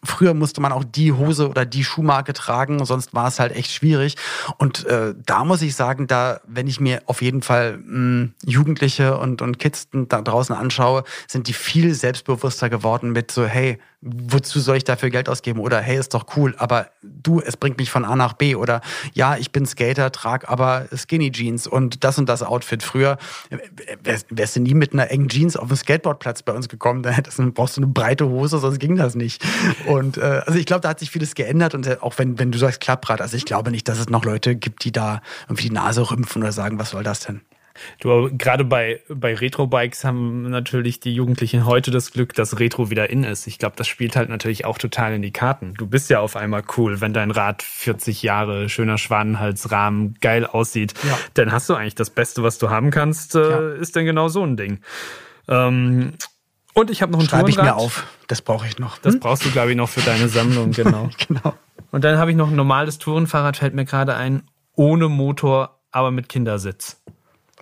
[0.04, 3.72] früher musste man auch die Hose oder die Schuhmarke tragen, sonst war es halt echt
[3.72, 4.18] schwierig.
[4.58, 9.18] Und äh, da muss ich sagen, da, wenn ich mir auf jeden Fall mh, Jugendliche
[9.18, 14.60] und, und Kids da draußen anschaue, sind die viel selbstbewusster geworden mit so, hey, wozu
[14.60, 15.60] soll ich dafür Geld ausgeben?
[15.60, 18.56] Oder hey, ist doch cool, aber du, es bringt mich von A nach B.
[18.56, 18.82] Oder
[19.14, 22.84] ja, ich bin Skater, trag aber Skinny Jeans und das und das Outfit.
[22.84, 23.18] Früher
[24.30, 27.78] wärst du nie mit einer engen Jeans auf den Skateboardplatz bei uns gekommen, dann brauchst
[27.78, 29.44] du eine breite Hose, sonst ging das nicht.
[29.88, 32.52] Und äh, also ich glaube, da hat sich vieles geändert und äh, auch wenn, wenn
[32.52, 35.70] du sagst Klapprad, also ich glaube nicht, dass es noch Leute gibt, die da irgendwie
[35.70, 37.42] die Nase rümpfen oder sagen, was soll das denn?
[38.00, 43.10] Du, gerade bei, bei Retro-Bikes haben natürlich die Jugendlichen heute das Glück, dass Retro wieder
[43.10, 43.48] in ist.
[43.48, 45.74] Ich glaube, das spielt halt natürlich auch total in die Karten.
[45.76, 50.94] Du bist ja auf einmal cool, wenn dein Rad 40 Jahre schöner Schwanenhalsrahmen geil aussieht.
[51.04, 51.18] Ja.
[51.34, 53.70] Dann hast du eigentlich das Beste, was du haben kannst, äh, ja.
[53.74, 54.80] ist denn genau so ein Ding.
[55.48, 56.14] Ähm,
[56.74, 58.06] und ich habe noch ein Schreibe ich mir auf.
[58.28, 58.98] Das brauche ich noch.
[58.98, 59.02] Hm?
[59.02, 61.10] Das brauchst du, glaube ich, noch für deine Sammlung, genau.
[61.28, 61.56] genau.
[61.92, 64.44] Und dann habe ich noch ein normales Tourenfahrrad, fällt mir gerade ein,
[64.76, 67.02] ohne Motor, aber mit Kindersitz.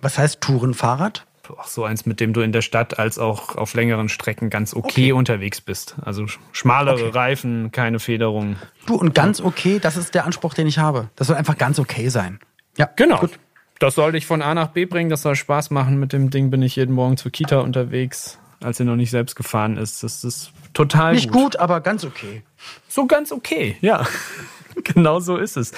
[0.00, 1.26] Was heißt Tourenfahrrad?
[1.48, 4.74] Auch so eins, mit dem du in der Stadt als auch auf längeren Strecken ganz
[4.74, 5.12] okay, okay.
[5.12, 5.94] unterwegs bist.
[6.04, 7.10] Also schmalere okay.
[7.10, 8.56] Reifen, keine Federung.
[8.86, 11.08] Du, und ganz okay, das ist der Anspruch, den ich habe.
[11.14, 12.40] Das soll einfach ganz okay sein.
[12.76, 13.20] Ja, genau.
[13.20, 13.38] Gut.
[13.78, 16.00] Das soll dich von A nach B bringen, das soll Spaß machen.
[16.00, 19.36] Mit dem Ding bin ich jeden Morgen zur Kita unterwegs, als er noch nicht selbst
[19.36, 20.02] gefahren ist.
[20.02, 22.42] Das ist total Nicht gut, gut aber ganz okay.
[22.88, 24.06] So ganz okay, ja.
[24.84, 25.72] genau so ist es.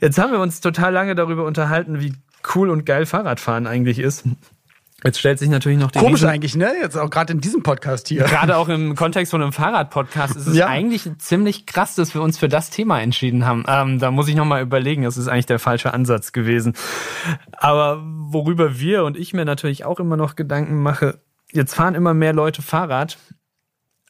[0.00, 2.14] Jetzt haben wir uns total lange darüber unterhalten, wie
[2.54, 4.24] cool und geil Fahrradfahren eigentlich ist.
[5.04, 6.72] Jetzt stellt sich natürlich noch die Komisch Riesen eigentlich, ne?
[6.80, 8.24] Jetzt auch gerade in diesem Podcast hier.
[8.24, 10.66] Gerade auch im Kontext von einem Fahrradpodcast ist es ja.
[10.66, 13.64] eigentlich ziemlich krass, dass wir uns für das Thema entschieden haben.
[13.68, 16.72] Ähm, da muss ich nochmal überlegen, das ist eigentlich der falsche Ansatz gewesen.
[17.52, 21.20] Aber worüber wir und ich mir natürlich auch immer noch Gedanken mache,
[21.52, 23.18] jetzt fahren immer mehr Leute Fahrrad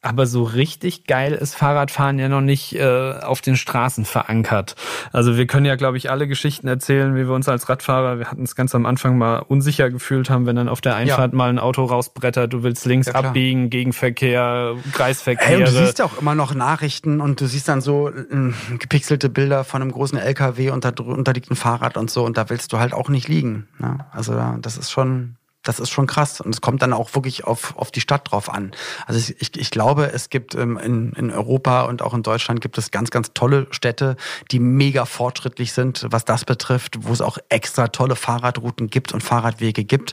[0.04, 4.76] aber so richtig geil ist Fahrradfahren ja noch nicht äh, auf den Straßen verankert.
[5.12, 8.30] Also wir können ja, glaube ich, alle Geschichten erzählen, wie wir uns als Radfahrer, wir
[8.30, 11.36] hatten es ganz am Anfang mal unsicher gefühlt haben, wenn dann auf der Einfahrt ja.
[11.36, 15.46] mal ein Auto rausbrettert, du willst links ja, abbiegen, Gegenverkehr, Kreisverkehr.
[15.46, 19.30] Hey, du siehst ja auch immer noch Nachrichten und du siehst dann so äh, gepixelte
[19.30, 22.50] Bilder von einem großen LKW und da drunter liegt ein Fahrrad und so und da
[22.50, 23.68] willst du halt auch nicht liegen.
[23.78, 24.04] Ne?
[24.12, 26.40] Also das ist schon das ist schon krass.
[26.40, 28.72] Und es kommt dann auch wirklich auf, auf die Stadt drauf an.
[29.06, 32.78] Also ich, ich, glaube, es gibt ähm, in, in Europa und auch in Deutschland gibt
[32.78, 34.16] es ganz, ganz tolle Städte,
[34.50, 39.22] die mega fortschrittlich sind, was das betrifft, wo es auch extra tolle Fahrradrouten gibt und
[39.22, 40.12] Fahrradwege gibt.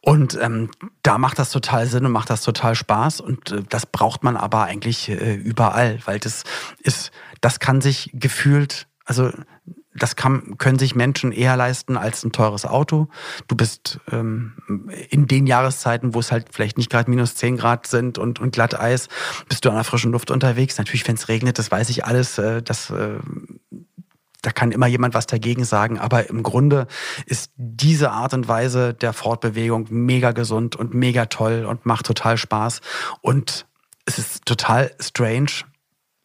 [0.00, 0.70] Und ähm,
[1.02, 3.20] da macht das total Sinn und macht das total Spaß.
[3.20, 6.44] Und äh, das braucht man aber eigentlich äh, überall, weil das
[6.80, 9.30] ist, das kann sich gefühlt, also
[9.94, 13.08] das kann, können sich Menschen eher leisten als ein teures Auto.
[13.48, 14.54] Du bist ähm,
[15.10, 18.52] in den Jahreszeiten, wo es halt vielleicht nicht gerade minus 10 Grad sind und, und
[18.52, 19.08] Glatteis,
[19.48, 20.78] bist du an der frischen Luft unterwegs.
[20.78, 23.18] Natürlich, wenn es regnet, das weiß ich alles, äh, das, äh,
[24.40, 25.98] da kann immer jemand was dagegen sagen.
[25.98, 26.86] Aber im Grunde
[27.26, 32.36] ist diese Art und Weise der Fortbewegung mega gesund und mega toll und macht total
[32.36, 32.80] Spaß.
[33.20, 33.66] Und
[34.04, 35.64] es ist total strange,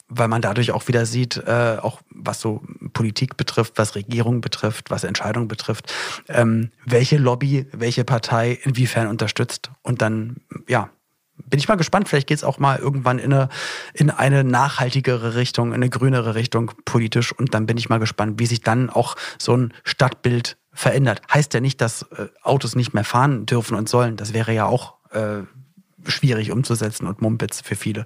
[0.10, 2.62] weil man dadurch auch wieder sieht, äh, auch was so
[2.94, 5.94] Politik betrifft, was Regierung betrifft, was Entscheidungen betrifft,
[6.30, 9.72] ähm, welche Lobby, welche Partei inwiefern unterstützt.
[9.82, 10.90] Und dann, ja,
[11.46, 12.10] bin ich mal gespannt.
[12.10, 13.50] Vielleicht geht es auch mal irgendwann in eine,
[13.94, 17.32] in eine nachhaltigere Richtung, in eine grünere Richtung politisch.
[17.32, 21.22] Und dann bin ich mal gespannt, wie sich dann auch so ein Stadtbild verändert.
[21.32, 24.18] Heißt ja nicht, dass äh, Autos nicht mehr fahren dürfen und sollen.
[24.18, 25.44] Das wäre ja auch äh,
[26.08, 28.06] schwierig umzusetzen und Mumpitz für viele.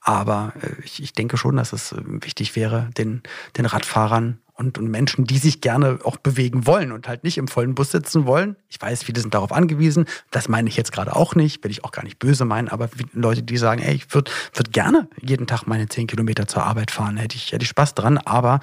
[0.00, 3.22] Aber äh, ich, ich denke schon, dass es äh, wichtig wäre, den,
[3.56, 7.46] den Radfahrern und, und Menschen, die sich gerne auch bewegen wollen und halt nicht im
[7.46, 8.56] vollen Bus sitzen wollen.
[8.68, 10.06] Ich weiß, viele sind darauf angewiesen.
[10.32, 12.90] Das meine ich jetzt gerade auch nicht, will ich auch gar nicht böse meinen, aber
[13.12, 16.90] Leute, die sagen, ey, ich würde würd gerne jeden Tag meine zehn Kilometer zur Arbeit
[16.90, 18.58] fahren, hätte ich, hätte ich Spaß dran, aber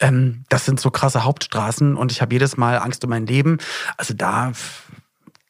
[0.00, 3.56] ähm, das sind so krasse Hauptstraßen und ich habe jedes Mal Angst um mein Leben.
[3.96, 4.52] Also da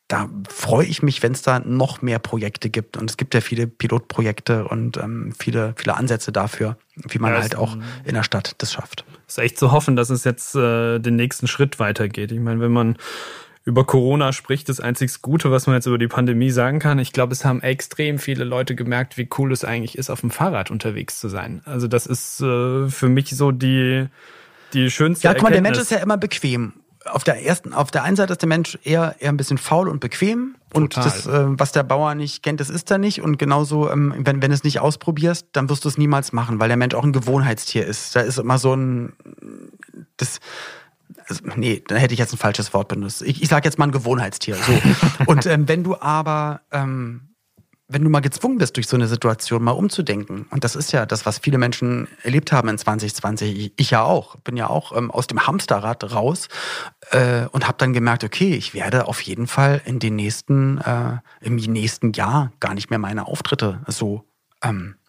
[0.08, 2.96] da freue ich mich, wenn es da noch mehr Projekte gibt.
[2.96, 7.42] Und es gibt ja viele Pilotprojekte und ähm, viele, viele Ansätze dafür, wie man ja,
[7.42, 9.04] halt auch in der Stadt das schafft.
[9.26, 12.32] Es ist echt zu hoffen, dass es jetzt äh, den nächsten Schritt weitergeht.
[12.32, 12.96] Ich meine, wenn man
[13.64, 16.98] über Corona spricht, das einzig Gute, was man jetzt über die Pandemie sagen kann.
[16.98, 20.30] Ich glaube, es haben extrem viele Leute gemerkt, wie cool es eigentlich ist, auf dem
[20.30, 21.60] Fahrrad unterwegs zu sein.
[21.66, 24.06] Also das ist äh, für mich so die,
[24.72, 26.72] die schönste Ja, guck mal, der Mensch ist ja immer bequem
[27.04, 29.88] auf der ersten, auf der einen Seite ist der Mensch eher, eher ein bisschen faul
[29.88, 30.56] und bequem.
[30.74, 31.04] Und Total.
[31.04, 33.22] das, äh, was der Bauer nicht kennt, das ist er nicht.
[33.22, 36.60] Und genauso, ähm, wenn, wenn du es nicht ausprobierst, dann wirst du es niemals machen,
[36.60, 38.14] weil der Mensch auch ein Gewohnheitstier ist.
[38.14, 39.12] Da ist immer so ein,
[40.16, 40.40] das,
[41.26, 43.22] also, nee, da hätte ich jetzt ein falsches Wort benutzt.
[43.22, 44.56] Ich, ich sage jetzt mal ein Gewohnheitstier.
[44.56, 44.72] So.
[45.26, 47.28] und ähm, wenn du aber, ähm,
[47.88, 51.06] wenn du mal gezwungen bist, durch so eine Situation mal umzudenken, und das ist ja
[51.06, 55.10] das, was viele Menschen erlebt haben in 2020, ich, ja auch, bin ja auch ähm,
[55.10, 56.48] aus dem Hamsterrad raus
[57.10, 61.18] äh, und habe dann gemerkt, okay, ich werde auf jeden Fall in den nächsten, äh,
[61.40, 64.24] im nächsten Jahr gar nicht mehr meine Auftritte so
[64.62, 65.07] ähm, äh,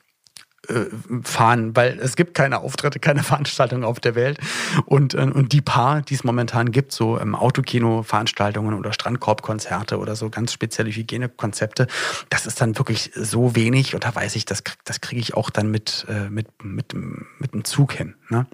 [1.23, 4.39] fahren, weil es gibt keine Auftritte, keine Veranstaltungen auf der Welt.
[4.85, 10.15] Und, äh, und die paar, die es momentan gibt, so im Autokino-Veranstaltungen oder Strandkorbkonzerte oder
[10.15, 11.87] so ganz spezielle Hygienekonzepte,
[12.29, 15.49] das ist dann wirklich so wenig und da weiß ich, das, das kriege ich auch
[15.49, 18.15] dann mit, äh, mit, mit, mit dem Zug hin.
[18.29, 18.45] Ne?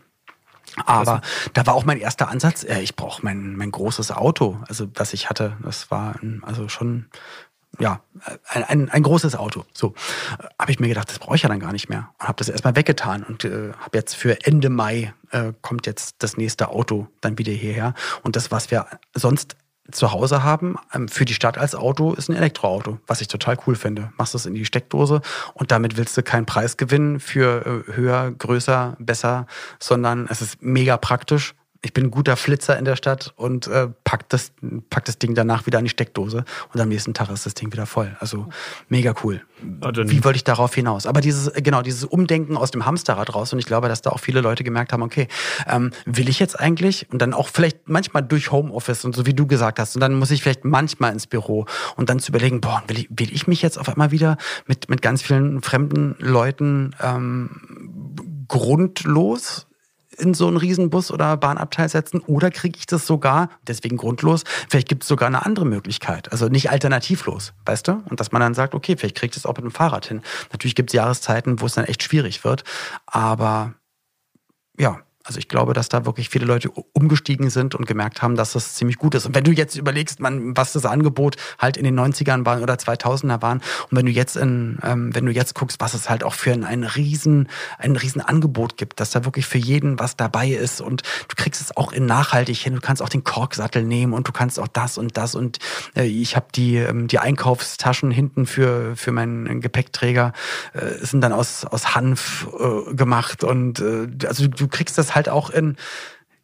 [0.86, 1.22] Aber
[1.54, 5.14] da war auch mein erster Ansatz, äh, ich brauche mein, mein großes Auto, also was
[5.14, 5.56] ich hatte.
[5.62, 7.06] Das war ähm, also schon
[7.80, 8.02] ja,
[8.48, 9.66] ein, ein, ein großes Auto.
[9.74, 9.94] So
[10.60, 12.10] habe ich mir gedacht, das brauche ich ja dann gar nicht mehr.
[12.20, 16.16] Und habe das erstmal weggetan und äh, habe jetzt für Ende Mai äh, kommt jetzt
[16.20, 17.94] das nächste Auto dann wieder hierher.
[18.24, 19.56] Und das, was wir sonst
[19.92, 23.58] zu Hause haben, ähm, für die Stadt als Auto, ist ein Elektroauto, was ich total
[23.68, 24.12] cool finde.
[24.18, 25.22] Machst das in die Steckdose
[25.54, 29.48] und damit willst du keinen Preis gewinnen für äh, höher, größer, besser,
[29.80, 31.54] sondern es ist mega praktisch
[31.86, 34.52] ich bin ein guter Flitzer in der Stadt und äh, pack, das,
[34.90, 37.72] pack das Ding danach wieder in die Steckdose und am nächsten Tag ist das Ding
[37.72, 38.18] wieder voll.
[38.20, 38.48] Also
[38.90, 39.42] mega cool.
[39.62, 41.06] Wie wollte ich darauf hinaus?
[41.06, 44.20] Aber dieses, genau, dieses Umdenken aus dem Hamsterrad raus und ich glaube, dass da auch
[44.20, 45.28] viele Leute gemerkt haben, okay,
[45.68, 49.36] ähm, will ich jetzt eigentlich und dann auch vielleicht manchmal durch Homeoffice und so wie
[49.36, 51.68] du gesagt hast und dann muss ich vielleicht manchmal ins Büro
[51.98, 54.90] und dann zu überlegen, boah, will ich, will ich mich jetzt auf einmal wieder mit,
[54.90, 57.52] mit ganz vielen fremden Leuten ähm,
[58.48, 59.68] grundlos
[60.18, 64.90] in so einen Riesenbus oder Bahnabteil setzen oder kriege ich das sogar, deswegen grundlos, vielleicht
[64.90, 68.04] gibt es sogar eine andere Möglichkeit, also nicht alternativlos, weißt du?
[68.10, 70.22] Und dass man dann sagt, okay, vielleicht kriege ich das auch mit dem Fahrrad hin.
[70.52, 72.64] Natürlich gibt es Jahreszeiten, wo es dann echt schwierig wird,
[73.06, 73.74] aber
[74.78, 78.54] ja, also ich glaube, dass da wirklich viele Leute umgestiegen sind und gemerkt haben, dass
[78.54, 79.26] das ziemlich gut ist.
[79.26, 82.76] Und wenn du jetzt überlegst, man, was das Angebot halt in den 90ern war oder
[82.76, 83.58] 2000er waren,
[83.90, 86.52] und wenn du jetzt in, ähm, wenn du jetzt guckst, was es halt auch für
[86.52, 87.50] ein, ein riesen,
[87.80, 91.60] ein riesen Angebot gibt, dass da wirklich für jeden was dabei ist und du kriegst
[91.60, 92.76] es auch in nachhaltig hin.
[92.76, 95.58] Du kannst auch den Korksattel nehmen und du kannst auch das und das und
[95.96, 100.34] äh, ich habe die ähm, die Einkaufstaschen hinten für für meinen Gepäckträger
[100.74, 105.30] äh, sind dann aus aus Hanf äh, gemacht und äh, also du kriegst das halt
[105.30, 105.78] auch in,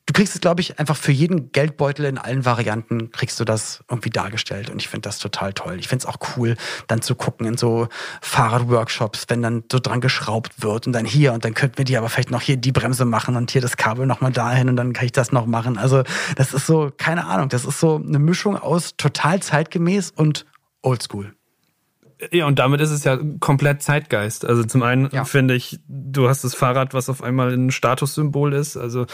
[0.06, 3.84] du kriegst es, glaube ich, einfach für jeden Geldbeutel in allen Varianten kriegst du das
[3.90, 4.70] irgendwie dargestellt.
[4.70, 5.78] Und ich finde das total toll.
[5.80, 6.58] Ich finde es auch cool,
[6.88, 7.88] dann zu gucken in so
[8.22, 11.98] Fahrradworkshops, wenn dann so dran geschraubt wird und dann hier und dann könnten wir die
[11.98, 14.94] aber vielleicht noch hier die Bremse machen und hier das Kabel nochmal dahin und dann
[14.94, 15.78] kann ich das noch machen.
[15.78, 16.04] Also
[16.36, 20.46] das ist so, keine Ahnung, das ist so eine Mischung aus total zeitgemäß und
[20.82, 21.34] oldschool.
[22.32, 24.46] Ja, und damit ist es ja komplett Zeitgeist.
[24.46, 25.26] Also zum einen Ja.
[25.26, 28.78] finde ich, du hast das Fahrrad, was auf einmal ein Statussymbol ist.
[28.78, 29.08] Also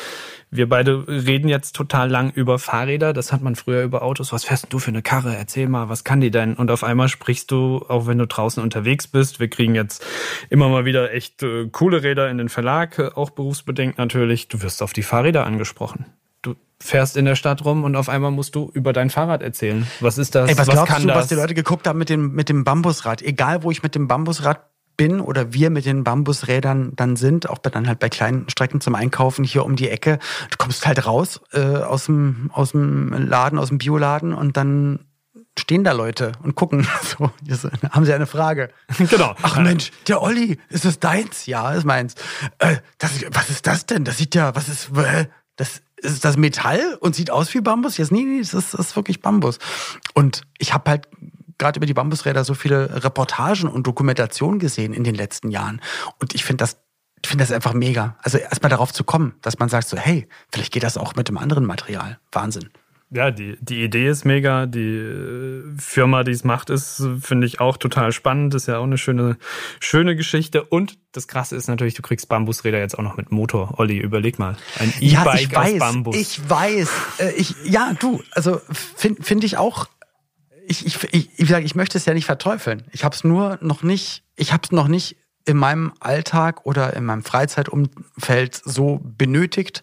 [0.52, 3.14] wir beide reden jetzt total lang über Fahrräder.
[3.14, 4.34] Das hat man früher über Autos.
[4.34, 5.36] Was fährst du für eine Karre?
[5.36, 6.56] Erzähl mal, was kann die denn?
[6.56, 9.40] Und auf einmal sprichst du, auch wenn du draußen unterwegs bist.
[9.40, 10.06] Wir kriegen jetzt
[10.50, 14.50] immer mal wieder echt äh, coole Räder in den Verlag, äh, auch berufsbedingt natürlich.
[14.50, 16.06] Du wirst auf die Fahrräder angesprochen.
[16.48, 19.86] Du fährst in der Stadt rum und auf einmal musst du über dein Fahrrad erzählen.
[20.00, 20.50] Was ist das?
[20.50, 21.18] Ey, was, glaubst kann du, das?
[21.18, 23.22] was die Leute geguckt haben mit dem, mit dem Bambusrad?
[23.22, 24.62] Egal, wo ich mit dem Bambusrad
[24.96, 28.80] bin oder wir mit den Bambusrädern dann sind, auch bei, dann halt bei kleinen Strecken
[28.80, 30.20] zum Einkaufen hier um die Ecke.
[30.50, 35.00] Du kommst halt raus äh, aus, dem, aus dem Laden, aus dem Bioladen und dann
[35.60, 36.88] stehen da Leute und gucken.
[37.04, 37.32] So,
[37.92, 38.70] haben sie eine Frage.
[38.98, 39.36] Genau.
[39.42, 41.46] Ach Mensch, der Olli, ist das deins?
[41.46, 42.16] Ja, ist meins.
[42.60, 44.04] Äh, das, was ist das denn?
[44.04, 45.26] Das sieht ja, was ist, äh,
[45.56, 47.98] das ist das Metall und sieht aus wie Bambus?
[47.98, 49.60] Jetzt nee, nee, das ist, das ist wirklich Bambus.
[50.14, 51.08] Und ich habe halt
[51.58, 55.82] gerade über die Bambusräder so viele Reportagen und Dokumentationen gesehen in den letzten Jahren.
[56.20, 56.78] Und ich finde das,
[57.24, 58.16] ich finde das einfach mega.
[58.22, 61.28] Also erstmal darauf zu kommen, dass man sagt so, hey, vielleicht geht das auch mit
[61.30, 62.20] dem anderen Material.
[62.32, 62.70] Wahnsinn.
[63.10, 64.66] Ja, die, die Idee ist mega.
[64.66, 68.54] Die äh, Firma, die es macht, ist, finde ich, auch total spannend.
[68.54, 69.38] Ist ja auch eine schöne,
[69.80, 70.64] schöne Geschichte.
[70.64, 73.80] Und das Krasse ist natürlich, du kriegst Bambusräder jetzt auch noch mit Motor.
[73.80, 74.58] Olli, überleg mal.
[74.78, 76.16] Ein Ja, E-Bike ich aus weiß, Bambus.
[76.18, 76.90] ich weiß.
[77.20, 79.88] Äh, ich, ja, du, also finde find ich auch.
[80.68, 82.84] Ich, ich, ich, ich, sag, ich möchte es ja nicht verteufeln.
[82.92, 85.16] Ich habe es nur noch nicht, ich habe es noch nicht
[85.48, 89.82] in meinem Alltag oder in meinem Freizeitumfeld so benötigt.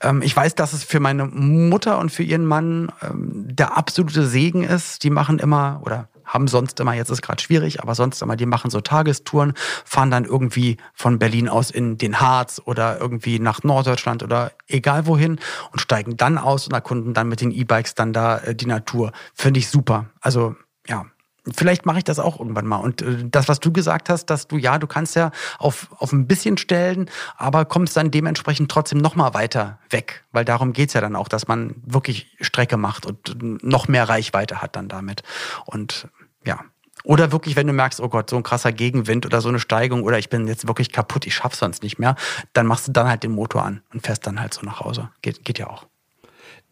[0.00, 4.26] Ähm, ich weiß, dass es für meine Mutter und für ihren Mann ähm, der absolute
[4.26, 5.04] Segen ist.
[5.04, 8.46] Die machen immer, oder haben sonst immer, jetzt ist gerade schwierig, aber sonst immer, die
[8.46, 9.52] machen so Tagestouren,
[9.84, 15.06] fahren dann irgendwie von Berlin aus in den Harz oder irgendwie nach Norddeutschland oder egal
[15.06, 15.38] wohin
[15.70, 19.12] und steigen dann aus und erkunden dann mit den E-Bikes dann da äh, die Natur.
[19.32, 20.06] Finde ich super.
[20.20, 20.56] Also
[20.88, 21.06] ja,
[21.52, 22.78] Vielleicht mache ich das auch irgendwann mal.
[22.78, 26.12] Und äh, das, was du gesagt hast, dass du, ja, du kannst ja auf, auf
[26.12, 30.24] ein bisschen stellen, aber kommst dann dementsprechend trotzdem noch mal weiter weg.
[30.32, 34.62] Weil darum geht's ja dann auch, dass man wirklich Strecke macht und noch mehr Reichweite
[34.62, 35.22] hat dann damit.
[35.66, 36.08] Und
[36.46, 36.60] ja.
[37.02, 40.04] Oder wirklich, wenn du merkst, oh Gott, so ein krasser Gegenwind oder so eine Steigung
[40.04, 42.16] oder ich bin jetzt wirklich kaputt, ich schaff's sonst nicht mehr,
[42.54, 45.10] dann machst du dann halt den Motor an und fährst dann halt so nach Hause.
[45.20, 45.86] Geht, geht ja auch.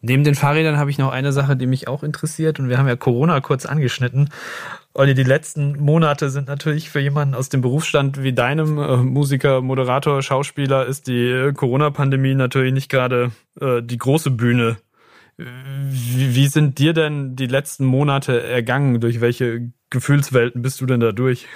[0.05, 2.89] Neben den Fahrrädern habe ich noch eine Sache, die mich auch interessiert und wir haben
[2.89, 4.31] ja Corona kurz angeschnitten.
[4.93, 9.61] Olli, die letzten Monate sind natürlich für jemanden aus dem Berufsstand wie deinem, äh, Musiker,
[9.61, 13.31] Moderator, Schauspieler, ist die äh, Corona-Pandemie natürlich nicht gerade
[13.61, 14.75] äh, die große Bühne.
[15.37, 18.99] Wie, wie sind dir denn die letzten Monate ergangen?
[18.99, 21.47] Durch welche Gefühlswelten bist du denn da durch?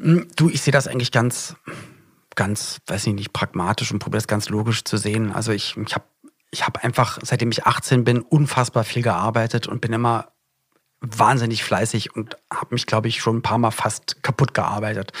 [0.00, 1.54] Hm, du, ich sehe das eigentlich ganz,
[2.34, 5.30] ganz, weiß ich nicht, pragmatisch und probiere es ganz logisch zu sehen.
[5.30, 6.04] Also ich, ich habe
[6.50, 10.32] ich habe einfach, seitdem ich 18 bin, unfassbar viel gearbeitet und bin immer
[11.00, 15.12] wahnsinnig fleißig und habe mich, glaube ich, schon ein paar Mal fast kaputt gearbeitet.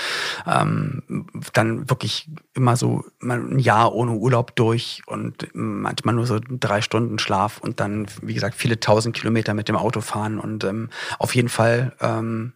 [0.44, 6.82] Ähm, dann wirklich immer so ein Jahr ohne Urlaub durch und manchmal nur so drei
[6.82, 10.90] Stunden Schlaf und dann, wie gesagt, viele tausend Kilometer mit dem Auto fahren und ähm,
[11.20, 12.54] auf jeden Fall ähm,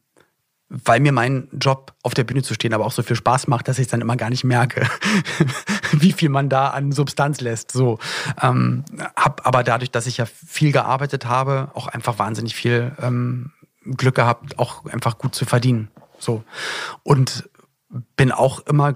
[0.73, 3.69] weil mir mein Job auf der Bühne zu stehen aber auch so viel Spaß macht,
[3.69, 4.89] dass ich dann immer gar nicht merke,
[5.93, 7.73] wie viel man da an Substanz lässt.
[7.73, 7.99] So,
[8.41, 13.53] ähm, hab aber dadurch, dass ich ja viel gearbeitet habe, auch einfach wahnsinnig viel ähm,
[13.85, 15.89] Glück gehabt, auch einfach gut zu verdienen.
[16.19, 16.43] So
[17.03, 17.49] und
[18.17, 18.95] bin auch immer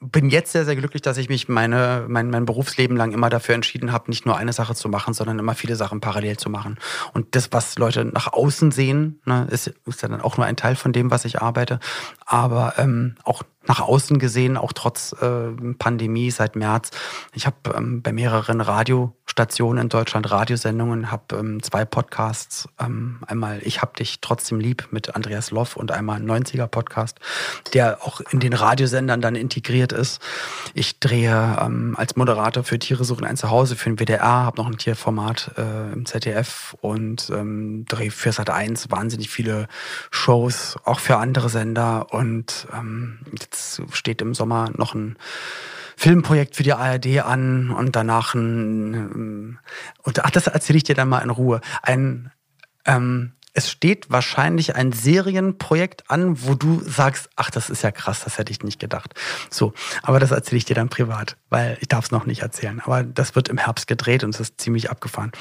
[0.00, 3.54] bin jetzt sehr, sehr glücklich, dass ich mich meine, mein, mein Berufsleben lang immer dafür
[3.54, 6.78] entschieden habe, nicht nur eine Sache zu machen, sondern immer viele Sachen parallel zu machen.
[7.14, 10.76] Und das, was Leute nach außen sehen, ne, ist, ist dann auch nur ein Teil
[10.76, 11.80] von dem, was ich arbeite.
[12.24, 16.90] Aber ähm, auch nach außen gesehen, auch trotz äh, Pandemie seit März.
[17.34, 22.68] Ich habe ähm, bei mehreren Radiostationen in Deutschland Radiosendungen, habe ähm, zwei Podcasts.
[22.80, 27.20] Ähm, einmal Ich hab dich trotzdem lieb mit Andreas Loff und einmal ein 90er Podcast,
[27.74, 30.20] der auch in den Radiosendern dann integriert ist.
[30.72, 34.66] Ich drehe ähm, als Moderator für Tiere suchen ein Zuhause für den WDR, habe noch
[34.66, 39.68] ein Tierformat äh, im ZDF und ähm, drehe für Sat 1 wahnsinnig viele
[40.10, 45.16] Shows, auch für andere Sender und ähm, jetzt Jetzt steht im Sommer noch ein
[45.96, 49.58] Filmprojekt für die ARD an und danach ein, ähm,
[50.02, 51.60] und ach, das erzähle ich dir dann mal in Ruhe.
[51.82, 52.30] Ein,
[52.84, 58.22] ähm, es steht wahrscheinlich ein Serienprojekt an, wo du sagst, ach, das ist ja krass,
[58.22, 59.14] das hätte ich nicht gedacht.
[59.50, 62.80] So, aber das erzähle ich dir dann privat, weil ich darf es noch nicht erzählen.
[62.80, 65.32] Aber das wird im Herbst gedreht und es ist ziemlich abgefahren.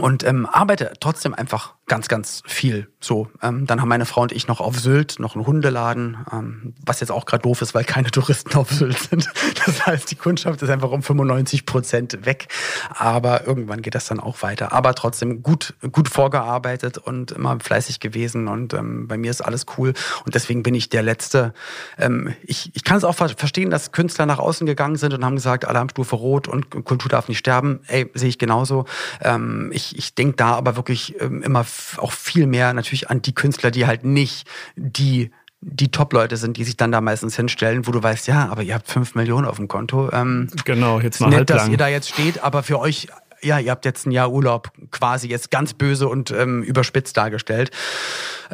[0.00, 2.88] Und ähm, arbeite trotzdem einfach ganz, ganz viel.
[3.00, 6.72] So, ähm, dann haben meine Frau und ich noch auf Sylt noch einen Hundeladen, ähm,
[6.86, 9.28] was jetzt auch gerade doof ist, weil keine Touristen auf Sylt sind.
[9.66, 12.48] Das heißt, die Kundschaft ist einfach um 95 Prozent weg.
[12.94, 14.72] Aber irgendwann geht das dann auch weiter.
[14.72, 18.48] Aber trotzdem gut, gut vorgearbeitet und immer fleißig gewesen.
[18.48, 19.92] Und ähm, bei mir ist alles cool.
[20.24, 21.52] Und deswegen bin ich der Letzte.
[21.98, 25.34] Ähm, ich, ich kann es auch verstehen, dass Künstler nach außen gegangen sind und haben
[25.34, 27.80] gesagt, Alarmstufe rot und Kultur darf nicht sterben.
[27.86, 28.86] Ey, sehe ich genauso.
[29.20, 31.64] Ähm, ich ich denke da aber wirklich ähm, immer
[31.98, 35.30] auch viel mehr natürlich an die Künstler, die halt nicht die
[35.64, 38.74] die Top-Leute sind, die sich dann da meistens hinstellen, wo du weißt, ja, aber ihr
[38.74, 40.10] habt fünf Millionen auf dem Konto.
[40.12, 43.06] Ähm, genau, jetzt mal nett, halt dass ihr da jetzt steht, aber für euch
[43.42, 47.70] ja, ihr habt jetzt ein Jahr Urlaub quasi jetzt ganz böse und ähm, überspitzt dargestellt.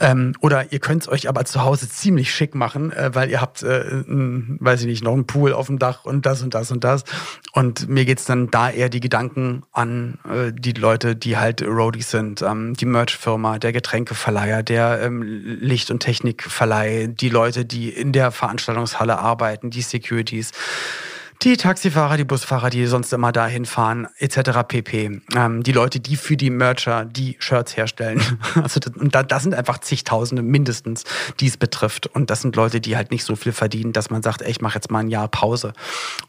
[0.00, 3.40] Ähm, oder ihr könnt es euch aber zu Hause ziemlich schick machen, äh, weil ihr
[3.40, 6.54] habt, äh, ein, weiß ich nicht, noch einen Pool auf dem Dach und das und
[6.54, 7.04] das und das.
[7.52, 12.10] Und mir geht's dann da eher die Gedanken an äh, die Leute, die halt Roadies
[12.10, 18.12] sind, ähm, die Merch-Firma, der Getränkeverleiher, der ähm, Licht- und Technikverleih, die Leute, die in
[18.12, 20.52] der Veranstaltungshalle arbeiten, die Securities
[21.42, 24.66] die Taxifahrer, die Busfahrer, die sonst immer dahin fahren, etc.
[24.66, 25.20] pp.
[25.36, 28.20] Ähm, die Leute, die für die Mercher die Shirts herstellen.
[28.54, 31.04] Also das, und da, das sind einfach zigtausende mindestens,
[31.38, 32.06] die es betrifft.
[32.06, 34.60] Und das sind Leute, die halt nicht so viel verdienen, dass man sagt, ey, ich
[34.60, 35.72] mache jetzt mal ein Jahr Pause.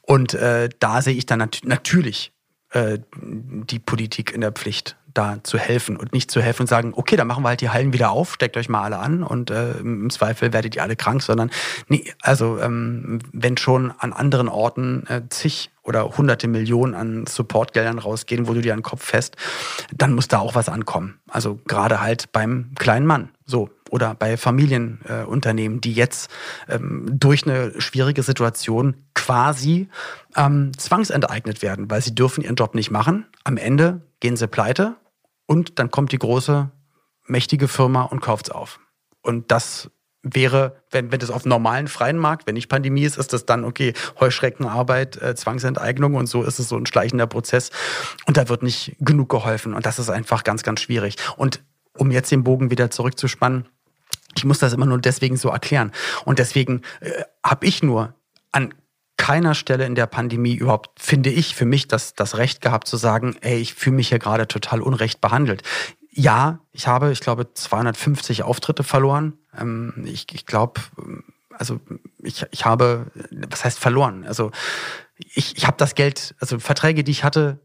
[0.02, 2.32] Und äh, da sehe ich dann nat natürlich
[2.72, 6.94] äh, die Politik in der Pflicht da zu helfen und nicht zu helfen und sagen,
[6.96, 9.52] okay, dann machen wir halt die Hallen wieder auf, steckt euch mal alle an und
[9.52, 11.52] äh, im Zweifel werdet ihr alle krank, sondern
[11.88, 18.00] nee, also ähm, wenn schon an anderen Orten äh, zig oder hunderte Millionen an Supportgeldern
[18.00, 19.36] rausgehen, wo du dir einen Kopf fest,
[19.94, 21.20] dann muss da auch was ankommen.
[21.28, 23.30] Also gerade halt beim kleinen Mann.
[23.46, 26.30] So, oder bei Familienunternehmen, äh, die jetzt
[26.68, 29.90] ähm, durch eine schwierige Situation quasi
[30.36, 33.26] ähm, zwangsenteignet werden, weil sie dürfen ihren Job nicht machen.
[33.44, 34.96] Am Ende gehen sie pleite
[35.46, 36.72] und dann kommt die große
[37.28, 38.80] mächtige Firma und kauft's auf.
[39.22, 43.32] Und das wäre, wenn, wenn das auf normalen freien Markt, wenn nicht Pandemie ist, ist
[43.32, 47.72] das dann okay, Heuschreckenarbeit, äh, Zwangsenteignung und so ist es so ein schleichender Prozess.
[48.26, 49.74] Und da wird nicht genug geholfen.
[49.74, 51.16] Und das ist einfach ganz, ganz schwierig.
[51.38, 51.64] Und
[51.98, 53.68] um jetzt den Bogen wieder zurückzuspannen,
[54.40, 55.92] ich muss das immer nur deswegen so erklären.
[56.26, 58.16] Und deswegen äh, habe ich nur
[58.52, 58.74] an
[59.18, 62.96] keiner Stelle in der Pandemie überhaupt, finde ich, für mich das, das Recht gehabt zu
[62.96, 65.62] sagen, ey, ich fühle mich hier gerade total unrecht behandelt.
[66.10, 69.34] Ja, ich habe, ich glaube, 250 Auftritte verloren.
[69.58, 70.82] Ähm, ich ich glaube,
[71.52, 71.82] also
[72.24, 73.08] ich, ich habe,
[73.50, 74.24] was heißt verloren?
[74.26, 74.52] Also
[75.18, 77.60] ich, ich habe das Geld, also Verträge, die ich hatte,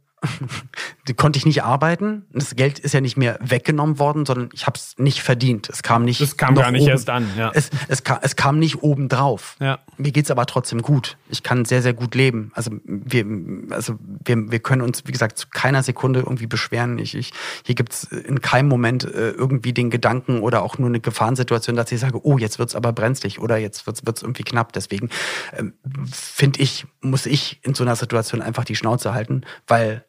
[1.17, 2.25] konnte ich nicht arbeiten.
[2.33, 5.69] Das Geld ist ja nicht mehr weggenommen worden, sondern ich habe es nicht verdient.
[5.69, 6.21] Es kam nicht.
[6.21, 6.91] Es kam gar nicht oben.
[6.91, 7.29] erst an.
[7.37, 7.51] Ja.
[7.55, 9.57] Es, es, kam, es kam nicht obendrauf.
[9.61, 9.81] Ja.
[9.97, 11.17] Mir geht's aber trotzdem gut.
[11.29, 12.53] Ich kann sehr, sehr gut leben.
[12.55, 13.27] Also wir,
[13.71, 16.99] also wir, wir können uns, wie gesagt, zu keiner Sekunde irgendwie beschweren.
[16.99, 17.33] Ich, ich,
[17.65, 21.93] hier gibt's in keinem Moment äh, irgendwie den Gedanken oder auch nur eine Gefahrensituation, dass
[21.93, 24.73] ich sage, oh, jetzt wird's aber brenzlig oder jetzt wird's, wird's irgendwie knapp.
[24.73, 25.11] Deswegen
[25.57, 25.75] ähm,
[26.11, 30.05] finde ich, muss ich in so einer Situation einfach die Schnauze halten, weil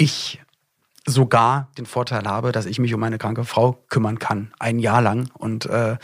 [0.00, 0.40] ich
[1.06, 5.02] sogar den Vorteil habe, dass ich mich um meine kranke Frau kümmern kann, ein Jahr
[5.02, 5.98] lang und äh,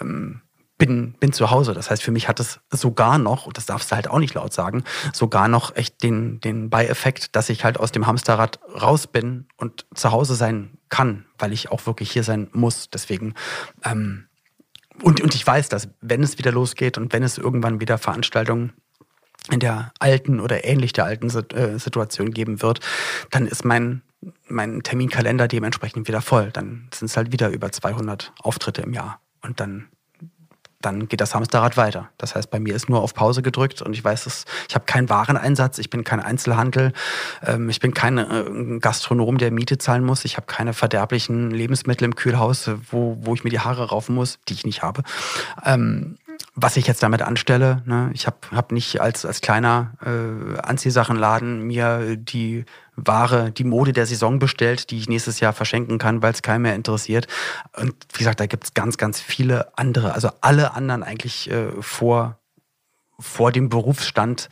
[0.00, 0.42] ähm,
[0.76, 1.74] bin, bin zu Hause.
[1.74, 4.34] Das heißt, für mich hat es sogar noch, und das darfst du halt auch nicht
[4.34, 9.06] laut sagen, sogar noch echt den, den Beieffekt, dass ich halt aus dem Hamsterrad raus
[9.06, 12.90] bin und zu Hause sein kann, weil ich auch wirklich hier sein muss.
[12.90, 13.34] Deswegen,
[13.84, 14.28] ähm,
[15.02, 18.72] und, und ich weiß, dass wenn es wieder losgeht und wenn es irgendwann wieder Veranstaltungen
[19.50, 22.80] in der alten oder ähnlich der alten äh, Situation geben wird,
[23.30, 24.02] dann ist mein,
[24.46, 26.50] mein Terminkalender dementsprechend wieder voll.
[26.52, 29.20] Dann sind es halt wieder über 200 Auftritte im Jahr.
[29.42, 29.86] Und dann,
[30.80, 32.10] dann geht das Hamsterrad weiter.
[32.18, 34.84] Das heißt, bei mir ist nur auf Pause gedrückt und ich weiß, dass ich habe
[34.84, 36.92] keinen Wareneinsatz, ich bin kein Einzelhandel,
[37.44, 42.04] ähm, ich bin kein äh, Gastronom, der Miete zahlen muss, ich habe keine verderblichen Lebensmittel
[42.04, 45.02] im Kühlhaus, wo, wo ich mir die Haare raufen muss, die ich nicht habe.
[46.60, 51.62] Was ich jetzt damit anstelle, ne, ich habe hab nicht als, als kleiner äh, Anziehsachenladen
[51.62, 52.64] mir die
[52.96, 56.62] Ware, die Mode der Saison bestellt, die ich nächstes Jahr verschenken kann, weil es keinen
[56.62, 57.28] mehr interessiert.
[57.76, 61.70] Und wie gesagt, da gibt es ganz, ganz viele andere, also alle anderen eigentlich äh,
[61.80, 62.40] vor,
[63.20, 64.48] vor dem Berufsstand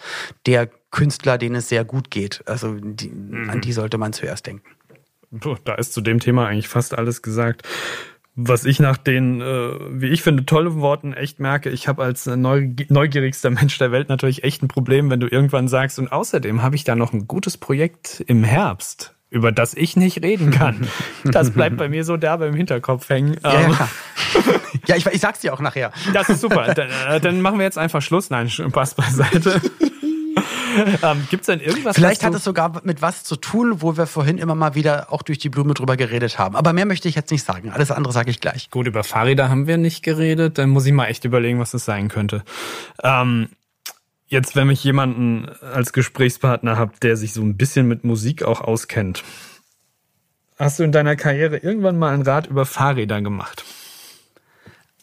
[0.46, 2.44] der Künstler, denen es sehr gut geht.
[2.46, 3.50] Also die, mhm.
[3.50, 4.68] an die sollte man zuerst denken.
[5.64, 7.62] Da ist zu dem Thema eigentlich fast alles gesagt
[8.37, 12.26] was ich nach den, äh, wie ich finde, tollen Worten echt merke, ich habe als
[12.26, 16.76] neugierigster Mensch der Welt natürlich echt ein Problem, wenn du irgendwann sagst, und außerdem habe
[16.76, 20.87] ich da noch ein gutes Projekt im Herbst, über das ich nicht reden kann.
[21.24, 23.37] Das bleibt bei mir so derbe im Hinterkopf hängen.
[23.43, 23.76] Ja, ja, ähm,
[24.87, 25.91] ja ich, ich sag's dir auch nachher.
[26.12, 26.72] Das ist super.
[26.74, 28.30] Dann, äh, dann machen wir jetzt einfach Schluss.
[28.30, 29.61] Nein, Spaß beiseite.
[31.02, 31.96] ähm, Gibt es denn irgendwas?
[31.96, 35.22] Vielleicht hat es sogar mit was zu tun, wo wir vorhin immer mal wieder auch
[35.22, 36.56] durch die Blume drüber geredet haben.
[36.56, 37.70] Aber mehr möchte ich jetzt nicht sagen.
[37.70, 38.70] Alles andere sage ich gleich.
[38.70, 40.58] Gut, über Fahrräder haben wir nicht geredet.
[40.58, 42.42] Dann muss ich mal echt überlegen, was das sein könnte.
[43.02, 43.48] Ähm,
[44.26, 48.60] jetzt, wenn ich jemanden als Gesprächspartner habe, der sich so ein bisschen mit Musik auch
[48.60, 49.24] auskennt.
[50.58, 53.64] Hast du in deiner Karriere irgendwann mal ein Rad über Fahrräder gemacht?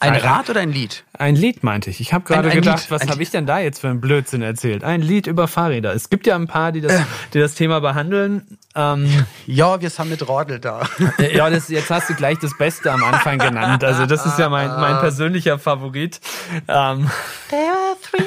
[0.04, 1.04] Ein Rad oder ein Lied?
[1.18, 2.02] Ein Lied meinte ich.
[2.02, 2.92] Ich habe gerade gedacht, Lied.
[2.92, 4.84] was habe ich denn da jetzt für einen Blödsinn erzählt?
[4.84, 5.94] Ein Lied über Fahrräder.
[5.94, 7.04] Es gibt ja ein paar, die das, äh.
[7.34, 8.58] die das Thema behandeln.
[8.76, 10.82] Ähm, ja, wir haben mit Rodel da.
[11.20, 13.84] Äh, ja, das, jetzt hast du gleich das Beste am Anfang genannt.
[13.84, 16.20] Also das ist ja mein, mein persönlicher Favorit.
[16.68, 17.10] Ähm,
[17.50, 18.24] There are three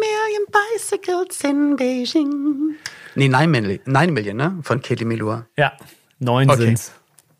[0.00, 2.76] million bicycles in Beijing.
[3.14, 4.58] Nee, Nine Million, Nine Million ne?
[4.62, 5.46] Von Katie Milua.
[5.56, 5.72] Ja,
[6.18, 6.64] neun okay.
[6.66, 6.92] sind's.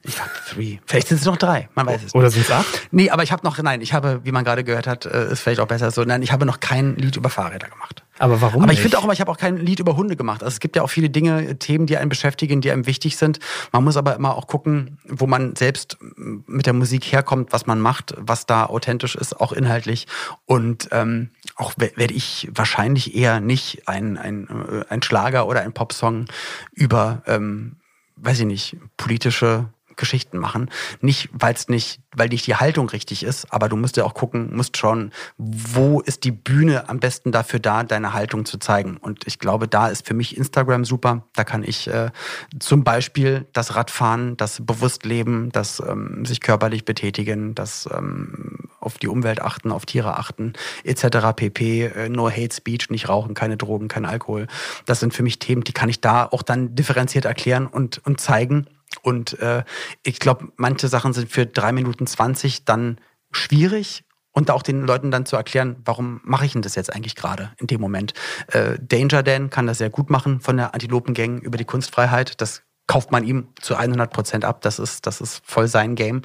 [0.04, 0.78] Ich habe three.
[0.84, 1.68] Vielleicht sind es noch drei.
[1.74, 2.88] Man weiß es Oder sind es acht?
[2.90, 5.40] Nee, aber ich habe noch, nein, ich habe, wie man gerade gehört hat, äh, ist
[5.40, 8.02] vielleicht auch besser so, nein, ich habe noch kein Lied über Fahrräder gemacht.
[8.18, 8.62] Aber warum?
[8.62, 10.42] Aber ich finde auch immer, ich habe auch kein Lied über Hunde gemacht.
[10.42, 13.38] Also es gibt ja auch viele Dinge, Themen, die einen beschäftigen, die einem wichtig sind.
[13.72, 17.80] Man muss aber immer auch gucken, wo man selbst mit der Musik herkommt, was man
[17.80, 20.06] macht, was da authentisch ist, auch inhaltlich.
[20.46, 25.72] Und ähm, auch werde ich wahrscheinlich eher nicht ein, ein, äh, ein Schlager oder ein
[25.72, 26.26] Popsong
[26.72, 27.76] über, ähm,
[28.16, 29.68] weiß ich nicht, politische
[30.02, 30.68] Geschichten machen.
[31.00, 34.14] Nicht, weil es nicht, weil nicht die Haltung richtig ist, aber du musst ja auch
[34.14, 38.96] gucken, musst schauen, wo ist die Bühne am besten dafür da, deine Haltung zu zeigen.
[38.96, 41.22] Und ich glaube, da ist für mich Instagram super.
[41.36, 42.10] Da kann ich äh,
[42.58, 49.06] zum Beispiel das Radfahren, das Bewusstleben, das ähm, sich körperlich betätigen, das ähm, auf die
[49.06, 51.28] Umwelt achten, auf Tiere achten, etc.
[51.36, 51.84] pp.
[51.84, 54.48] Äh, no Hate Speech, nicht rauchen, keine Drogen, kein Alkohol.
[54.84, 58.20] Das sind für mich Themen, die kann ich da auch dann differenziert erklären und, und
[58.20, 58.66] zeigen.
[59.02, 59.64] Und äh,
[60.02, 62.98] ich glaube, manche Sachen sind für drei Minuten zwanzig dann
[63.30, 67.16] schwierig und auch den Leuten dann zu erklären, warum mache ich denn das jetzt eigentlich
[67.16, 68.14] gerade in dem Moment.
[68.48, 72.40] Äh, Danger Dan kann das sehr gut machen von der Antilopengang über die Kunstfreiheit.
[72.40, 74.60] Das kauft man ihm zu 100 Prozent ab.
[74.62, 76.22] Das ist, das ist voll sein Game.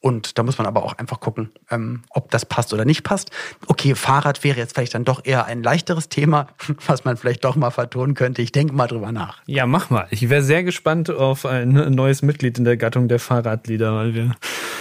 [0.00, 3.30] Und da muss man aber auch einfach gucken, ähm, ob das passt oder nicht passt.
[3.66, 6.48] Okay, Fahrrad wäre jetzt vielleicht dann doch eher ein leichteres Thema,
[6.86, 8.42] was man vielleicht doch mal vertonen könnte.
[8.42, 9.38] Ich denke mal drüber nach.
[9.46, 10.06] Ja, mach mal.
[10.10, 14.36] Ich wäre sehr gespannt auf ein neues Mitglied in der Gattung der Fahrradlieder, weil wir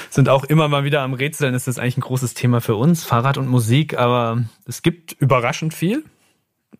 [0.10, 1.54] sind auch immer mal wieder am Rätseln.
[1.54, 5.74] Ist das eigentlich ein großes Thema für uns, Fahrrad und Musik, aber es gibt überraschend
[5.74, 6.04] viel.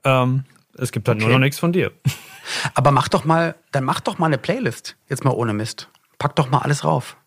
[0.04, 0.44] Ähm,
[0.78, 1.26] es gibt halt okay.
[1.26, 1.92] nur noch nichts von dir.
[2.74, 4.98] Aber mach doch mal, dann mach doch mal eine Playlist.
[5.10, 5.90] Jetzt mal ohne Mist.
[6.20, 7.18] Pack doch mal alles rauf.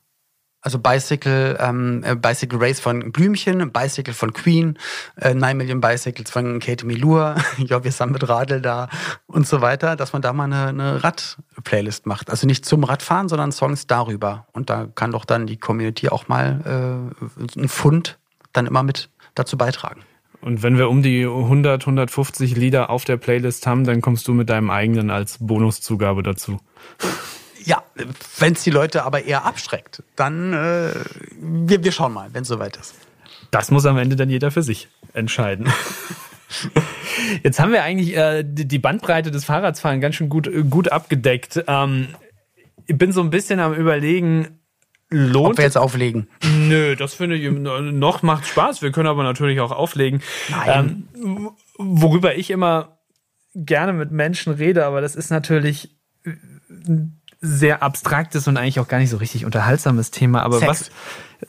[0.67, 4.77] Also Bicycle, ähm, äh, Bicycle Race von Blümchen, Bicycle von Queen,
[5.15, 8.89] äh, 9 Million Bicycles von Kate Milur, ja, wir sind mit Radl da
[9.27, 12.31] und so weiter, dass man da mal eine, eine Rad-Playlist macht.
[12.31, 14.49] Also nicht zum Radfahren, sondern Songs darüber.
[14.51, 18.19] Und da kann doch dann die Community auch mal äh, einen Fund
[18.53, 20.01] dann immer mit dazu beitragen.
[20.41, 24.35] Und wenn wir um die 100, 150 Lieder auf der Playlist haben, dann kommst du
[24.35, 26.61] mit deinem eigenen als Bonuszugabe dazu.
[27.65, 27.83] Ja,
[28.39, 30.91] wenn es die Leute aber eher abschreckt, dann äh,
[31.41, 32.95] wir, wir schauen mal, wenn es soweit ist.
[33.51, 35.69] Das muss am Ende dann jeder für sich entscheiden.
[37.43, 41.65] Jetzt haben wir eigentlich äh, die Bandbreite des Fahrradfahren ganz schön gut, gut abgedeckt.
[41.67, 42.09] Ähm,
[42.87, 44.56] ich bin so ein bisschen am überlegen,
[45.11, 45.53] lohnt.
[45.53, 46.29] Ob wir jetzt auflegen?
[46.43, 48.83] Nö, das finde ich noch macht Spaß.
[48.83, 50.23] Wir können aber natürlich auch auflegen.
[50.49, 51.09] Nein.
[51.15, 52.99] Ähm, worüber ich immer
[53.55, 55.97] gerne mit Menschen rede, aber das ist natürlich
[57.41, 60.43] sehr abstraktes und eigentlich auch gar nicht so richtig unterhaltsames Thema.
[60.43, 60.91] Aber Sex.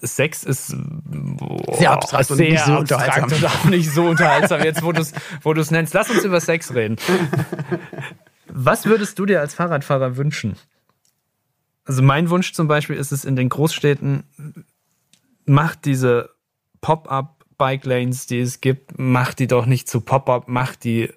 [0.01, 3.31] was Sex ist boah, sehr abstrakt und nicht so unterhaltsam.
[3.31, 4.63] und auch nicht so unterhaltsam.
[4.63, 6.97] Jetzt, wo du es wo du's nennst, lass uns über Sex reden.
[8.49, 10.55] Was würdest du dir als Fahrradfahrer wünschen?
[11.87, 14.23] Also mein Wunsch zum Beispiel ist es in den Großstädten,
[15.45, 16.31] macht diese
[16.81, 21.09] Pop-up Bike Lanes, die es gibt, macht die doch nicht zu Pop-up, macht die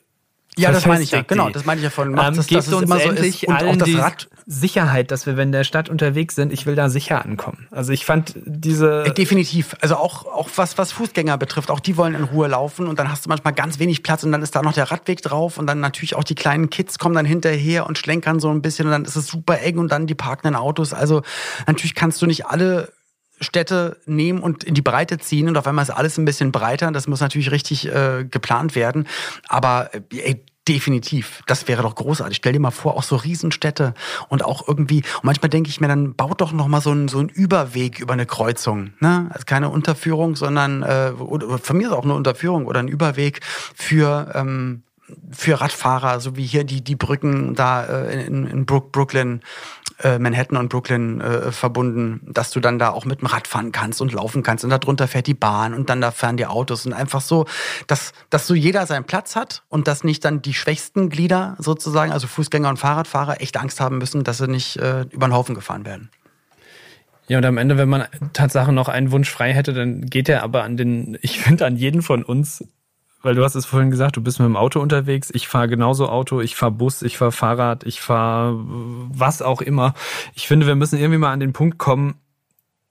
[0.57, 1.23] ja, das meine ich ja.
[1.23, 2.11] Genau, das meine ich ja von.
[2.13, 3.45] Macht ähm, das, dass uns immer so ist.
[3.45, 4.29] Und auch das Rad.
[4.53, 7.69] Sicherheit, dass wir, wenn der Stadt unterwegs sind, ich will da sicher ankommen.
[7.71, 9.05] Also ich fand diese.
[9.05, 9.77] Äh, definitiv.
[9.81, 13.13] Also auch, auch was, was Fußgänger betrifft, auch die wollen in Ruhe laufen und dann
[13.13, 15.69] hast du manchmal ganz wenig Platz und dann ist da noch der Radweg drauf und
[15.69, 18.93] dann natürlich auch die kleinen Kids kommen dann hinterher und schlenkern so ein bisschen und
[18.93, 20.93] dann ist es super eng und dann die parkenden Autos.
[20.93, 21.23] Also
[21.69, 22.93] natürlich kannst du nicht alle
[23.41, 26.91] Städte nehmen und in die Breite ziehen und auf einmal ist alles ein bisschen breiter.
[26.91, 29.07] Das muss natürlich richtig äh, geplant werden.
[29.49, 31.43] Aber äh, ey, Definitiv.
[31.47, 32.37] Das wäre doch großartig.
[32.37, 33.95] Stell dir mal vor, auch so Riesenstädte
[34.29, 37.09] und auch irgendwie, und manchmal denke ich mir, dann baut doch noch mal so einen,
[37.09, 38.93] so einen Überweg über eine Kreuzung.
[39.01, 39.27] Ne?
[39.31, 43.41] Also keine Unterführung, sondern äh, oder von mir ist auch eine Unterführung oder ein Überweg
[43.75, 44.83] für ähm,
[45.33, 49.41] für Radfahrer, so wie hier die, die Brücken da äh, in, in Brooklyn,
[50.03, 53.73] äh, Manhattan und Brooklyn äh, verbunden, dass du dann da auch mit dem Rad fahren
[53.73, 56.47] kannst und laufen kannst und da drunter fährt die Bahn und dann da fahren die
[56.47, 57.47] Autos und einfach so,
[57.87, 62.13] dass, dass so jeder seinen Platz hat und dass nicht dann die schwächsten Glieder sozusagen,
[62.13, 65.55] also Fußgänger und Fahrradfahrer, echt Angst haben müssen, dass sie nicht äh, über den Haufen
[65.55, 66.11] gefahren werden.
[67.29, 70.43] Ja, und am Ende, wenn man Tatsache noch einen Wunsch frei hätte, dann geht er
[70.43, 72.65] aber an den, ich finde, an jeden von uns
[73.23, 75.31] weil du hast es vorhin gesagt, du bist mit dem Auto unterwegs.
[75.33, 79.95] Ich fahre genauso Auto, ich fahre Bus, ich fahre Fahrrad, ich fahre was auch immer.
[80.35, 82.15] Ich finde, wir müssen irgendwie mal an den Punkt kommen,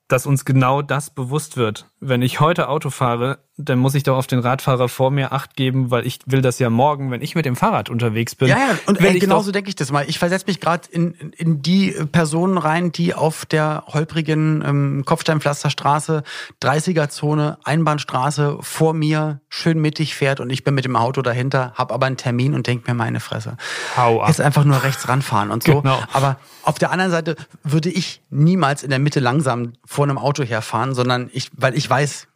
[0.08, 1.89] dass uns genau das bewusst wird.
[2.02, 5.58] Wenn ich heute Auto fahre, dann muss ich doch auf den Radfahrer vor mir Acht
[5.58, 8.48] geben, weil ich will das ja morgen, wenn ich mit dem Fahrrad unterwegs bin.
[8.48, 10.06] Ja, ja, und ey, genauso denke ich das mal.
[10.08, 16.24] Ich versetze mich gerade in, in die Personen rein, die auf der holprigen ähm, Kopfsteinpflasterstraße,
[16.62, 21.94] 30er-Zone, Einbahnstraße vor mir schön mittig fährt und ich bin mit dem Auto dahinter, habe
[21.94, 23.58] aber einen Termin und denke mir meine Fresse.
[23.98, 24.30] Hau ab.
[24.30, 25.82] Jetzt einfach nur rechts ranfahren und so.
[25.82, 26.02] Genau.
[26.14, 30.44] Aber auf der anderen Seite würde ich niemals in der Mitte langsam vor einem Auto
[30.44, 32.28] herfahren, sondern ich, weil ich weiß,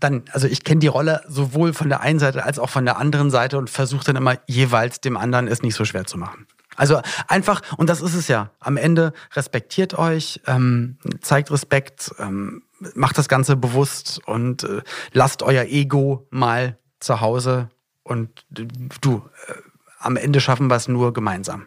[0.00, 2.98] dann, also ich kenne die Rolle sowohl von der einen Seite als auch von der
[2.98, 6.46] anderen Seite und versuche dann immer jeweils dem anderen es nicht so schwer zu machen.
[6.76, 12.62] Also einfach, und das ist es ja, am Ende respektiert euch, ähm, zeigt Respekt, ähm,
[12.94, 14.82] macht das Ganze bewusst und äh,
[15.12, 17.70] lasst euer Ego mal zu Hause
[18.02, 18.66] und äh,
[19.00, 19.54] du, äh,
[19.98, 21.66] am Ende schaffen wir es nur gemeinsam.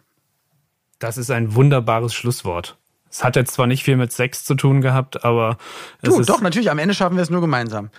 [1.00, 2.78] Das ist ein wunderbares Schlusswort.
[3.12, 5.57] Es hat jetzt zwar nicht viel mit Sex zu tun gehabt, aber.
[6.01, 7.89] Du, doch, natürlich, am Ende schaffen wir es nur gemeinsam.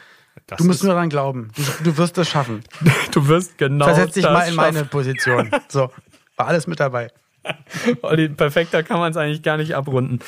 [0.46, 1.50] Das du musst nur daran glauben.
[1.56, 2.62] Du, du wirst es schaffen.
[3.12, 3.86] du wirst genau.
[3.86, 4.74] Versetz dich mal in schaffen.
[4.74, 5.50] meine Position.
[5.68, 5.90] So,
[6.36, 7.10] war alles mit dabei.
[8.02, 10.20] Olli, perfekter kann man es eigentlich gar nicht abrunden.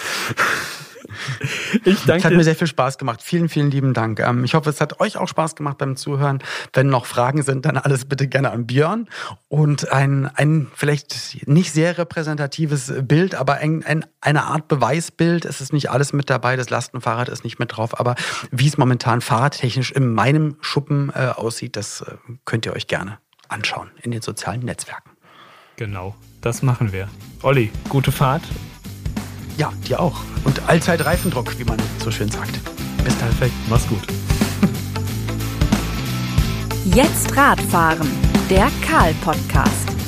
[1.85, 3.23] Ich danke Es hat mir sehr viel Spaß gemacht.
[3.23, 4.21] Vielen, vielen lieben Dank.
[4.21, 6.43] Ähm, ich hoffe, es hat euch auch Spaß gemacht beim Zuhören.
[6.73, 9.09] Wenn noch Fragen sind, dann alles bitte gerne an Björn.
[9.49, 15.45] Und ein, ein vielleicht nicht sehr repräsentatives Bild, aber ein, ein, eine Art Beweisbild.
[15.45, 16.57] Es ist nicht alles mit dabei.
[16.57, 17.99] Das Lastenfahrrad ist nicht mit drauf.
[17.99, 18.15] Aber
[18.51, 23.19] wie es momentan fahrradtechnisch in meinem Schuppen äh, aussieht, das äh, könnt ihr euch gerne
[23.49, 25.11] anschauen in den sozialen Netzwerken.
[25.77, 27.09] Genau, das machen wir.
[27.43, 28.43] Olli, gute Fahrt
[29.57, 30.21] Ja, dir auch.
[30.45, 32.59] Und allzeit Reifendruck, wie man so schön sagt.
[33.05, 33.29] Bis dann.
[33.29, 33.55] Perfekt.
[33.69, 34.03] Mach's gut.
[36.95, 38.09] Jetzt Radfahren,
[38.51, 40.02] der Karl-Podcast.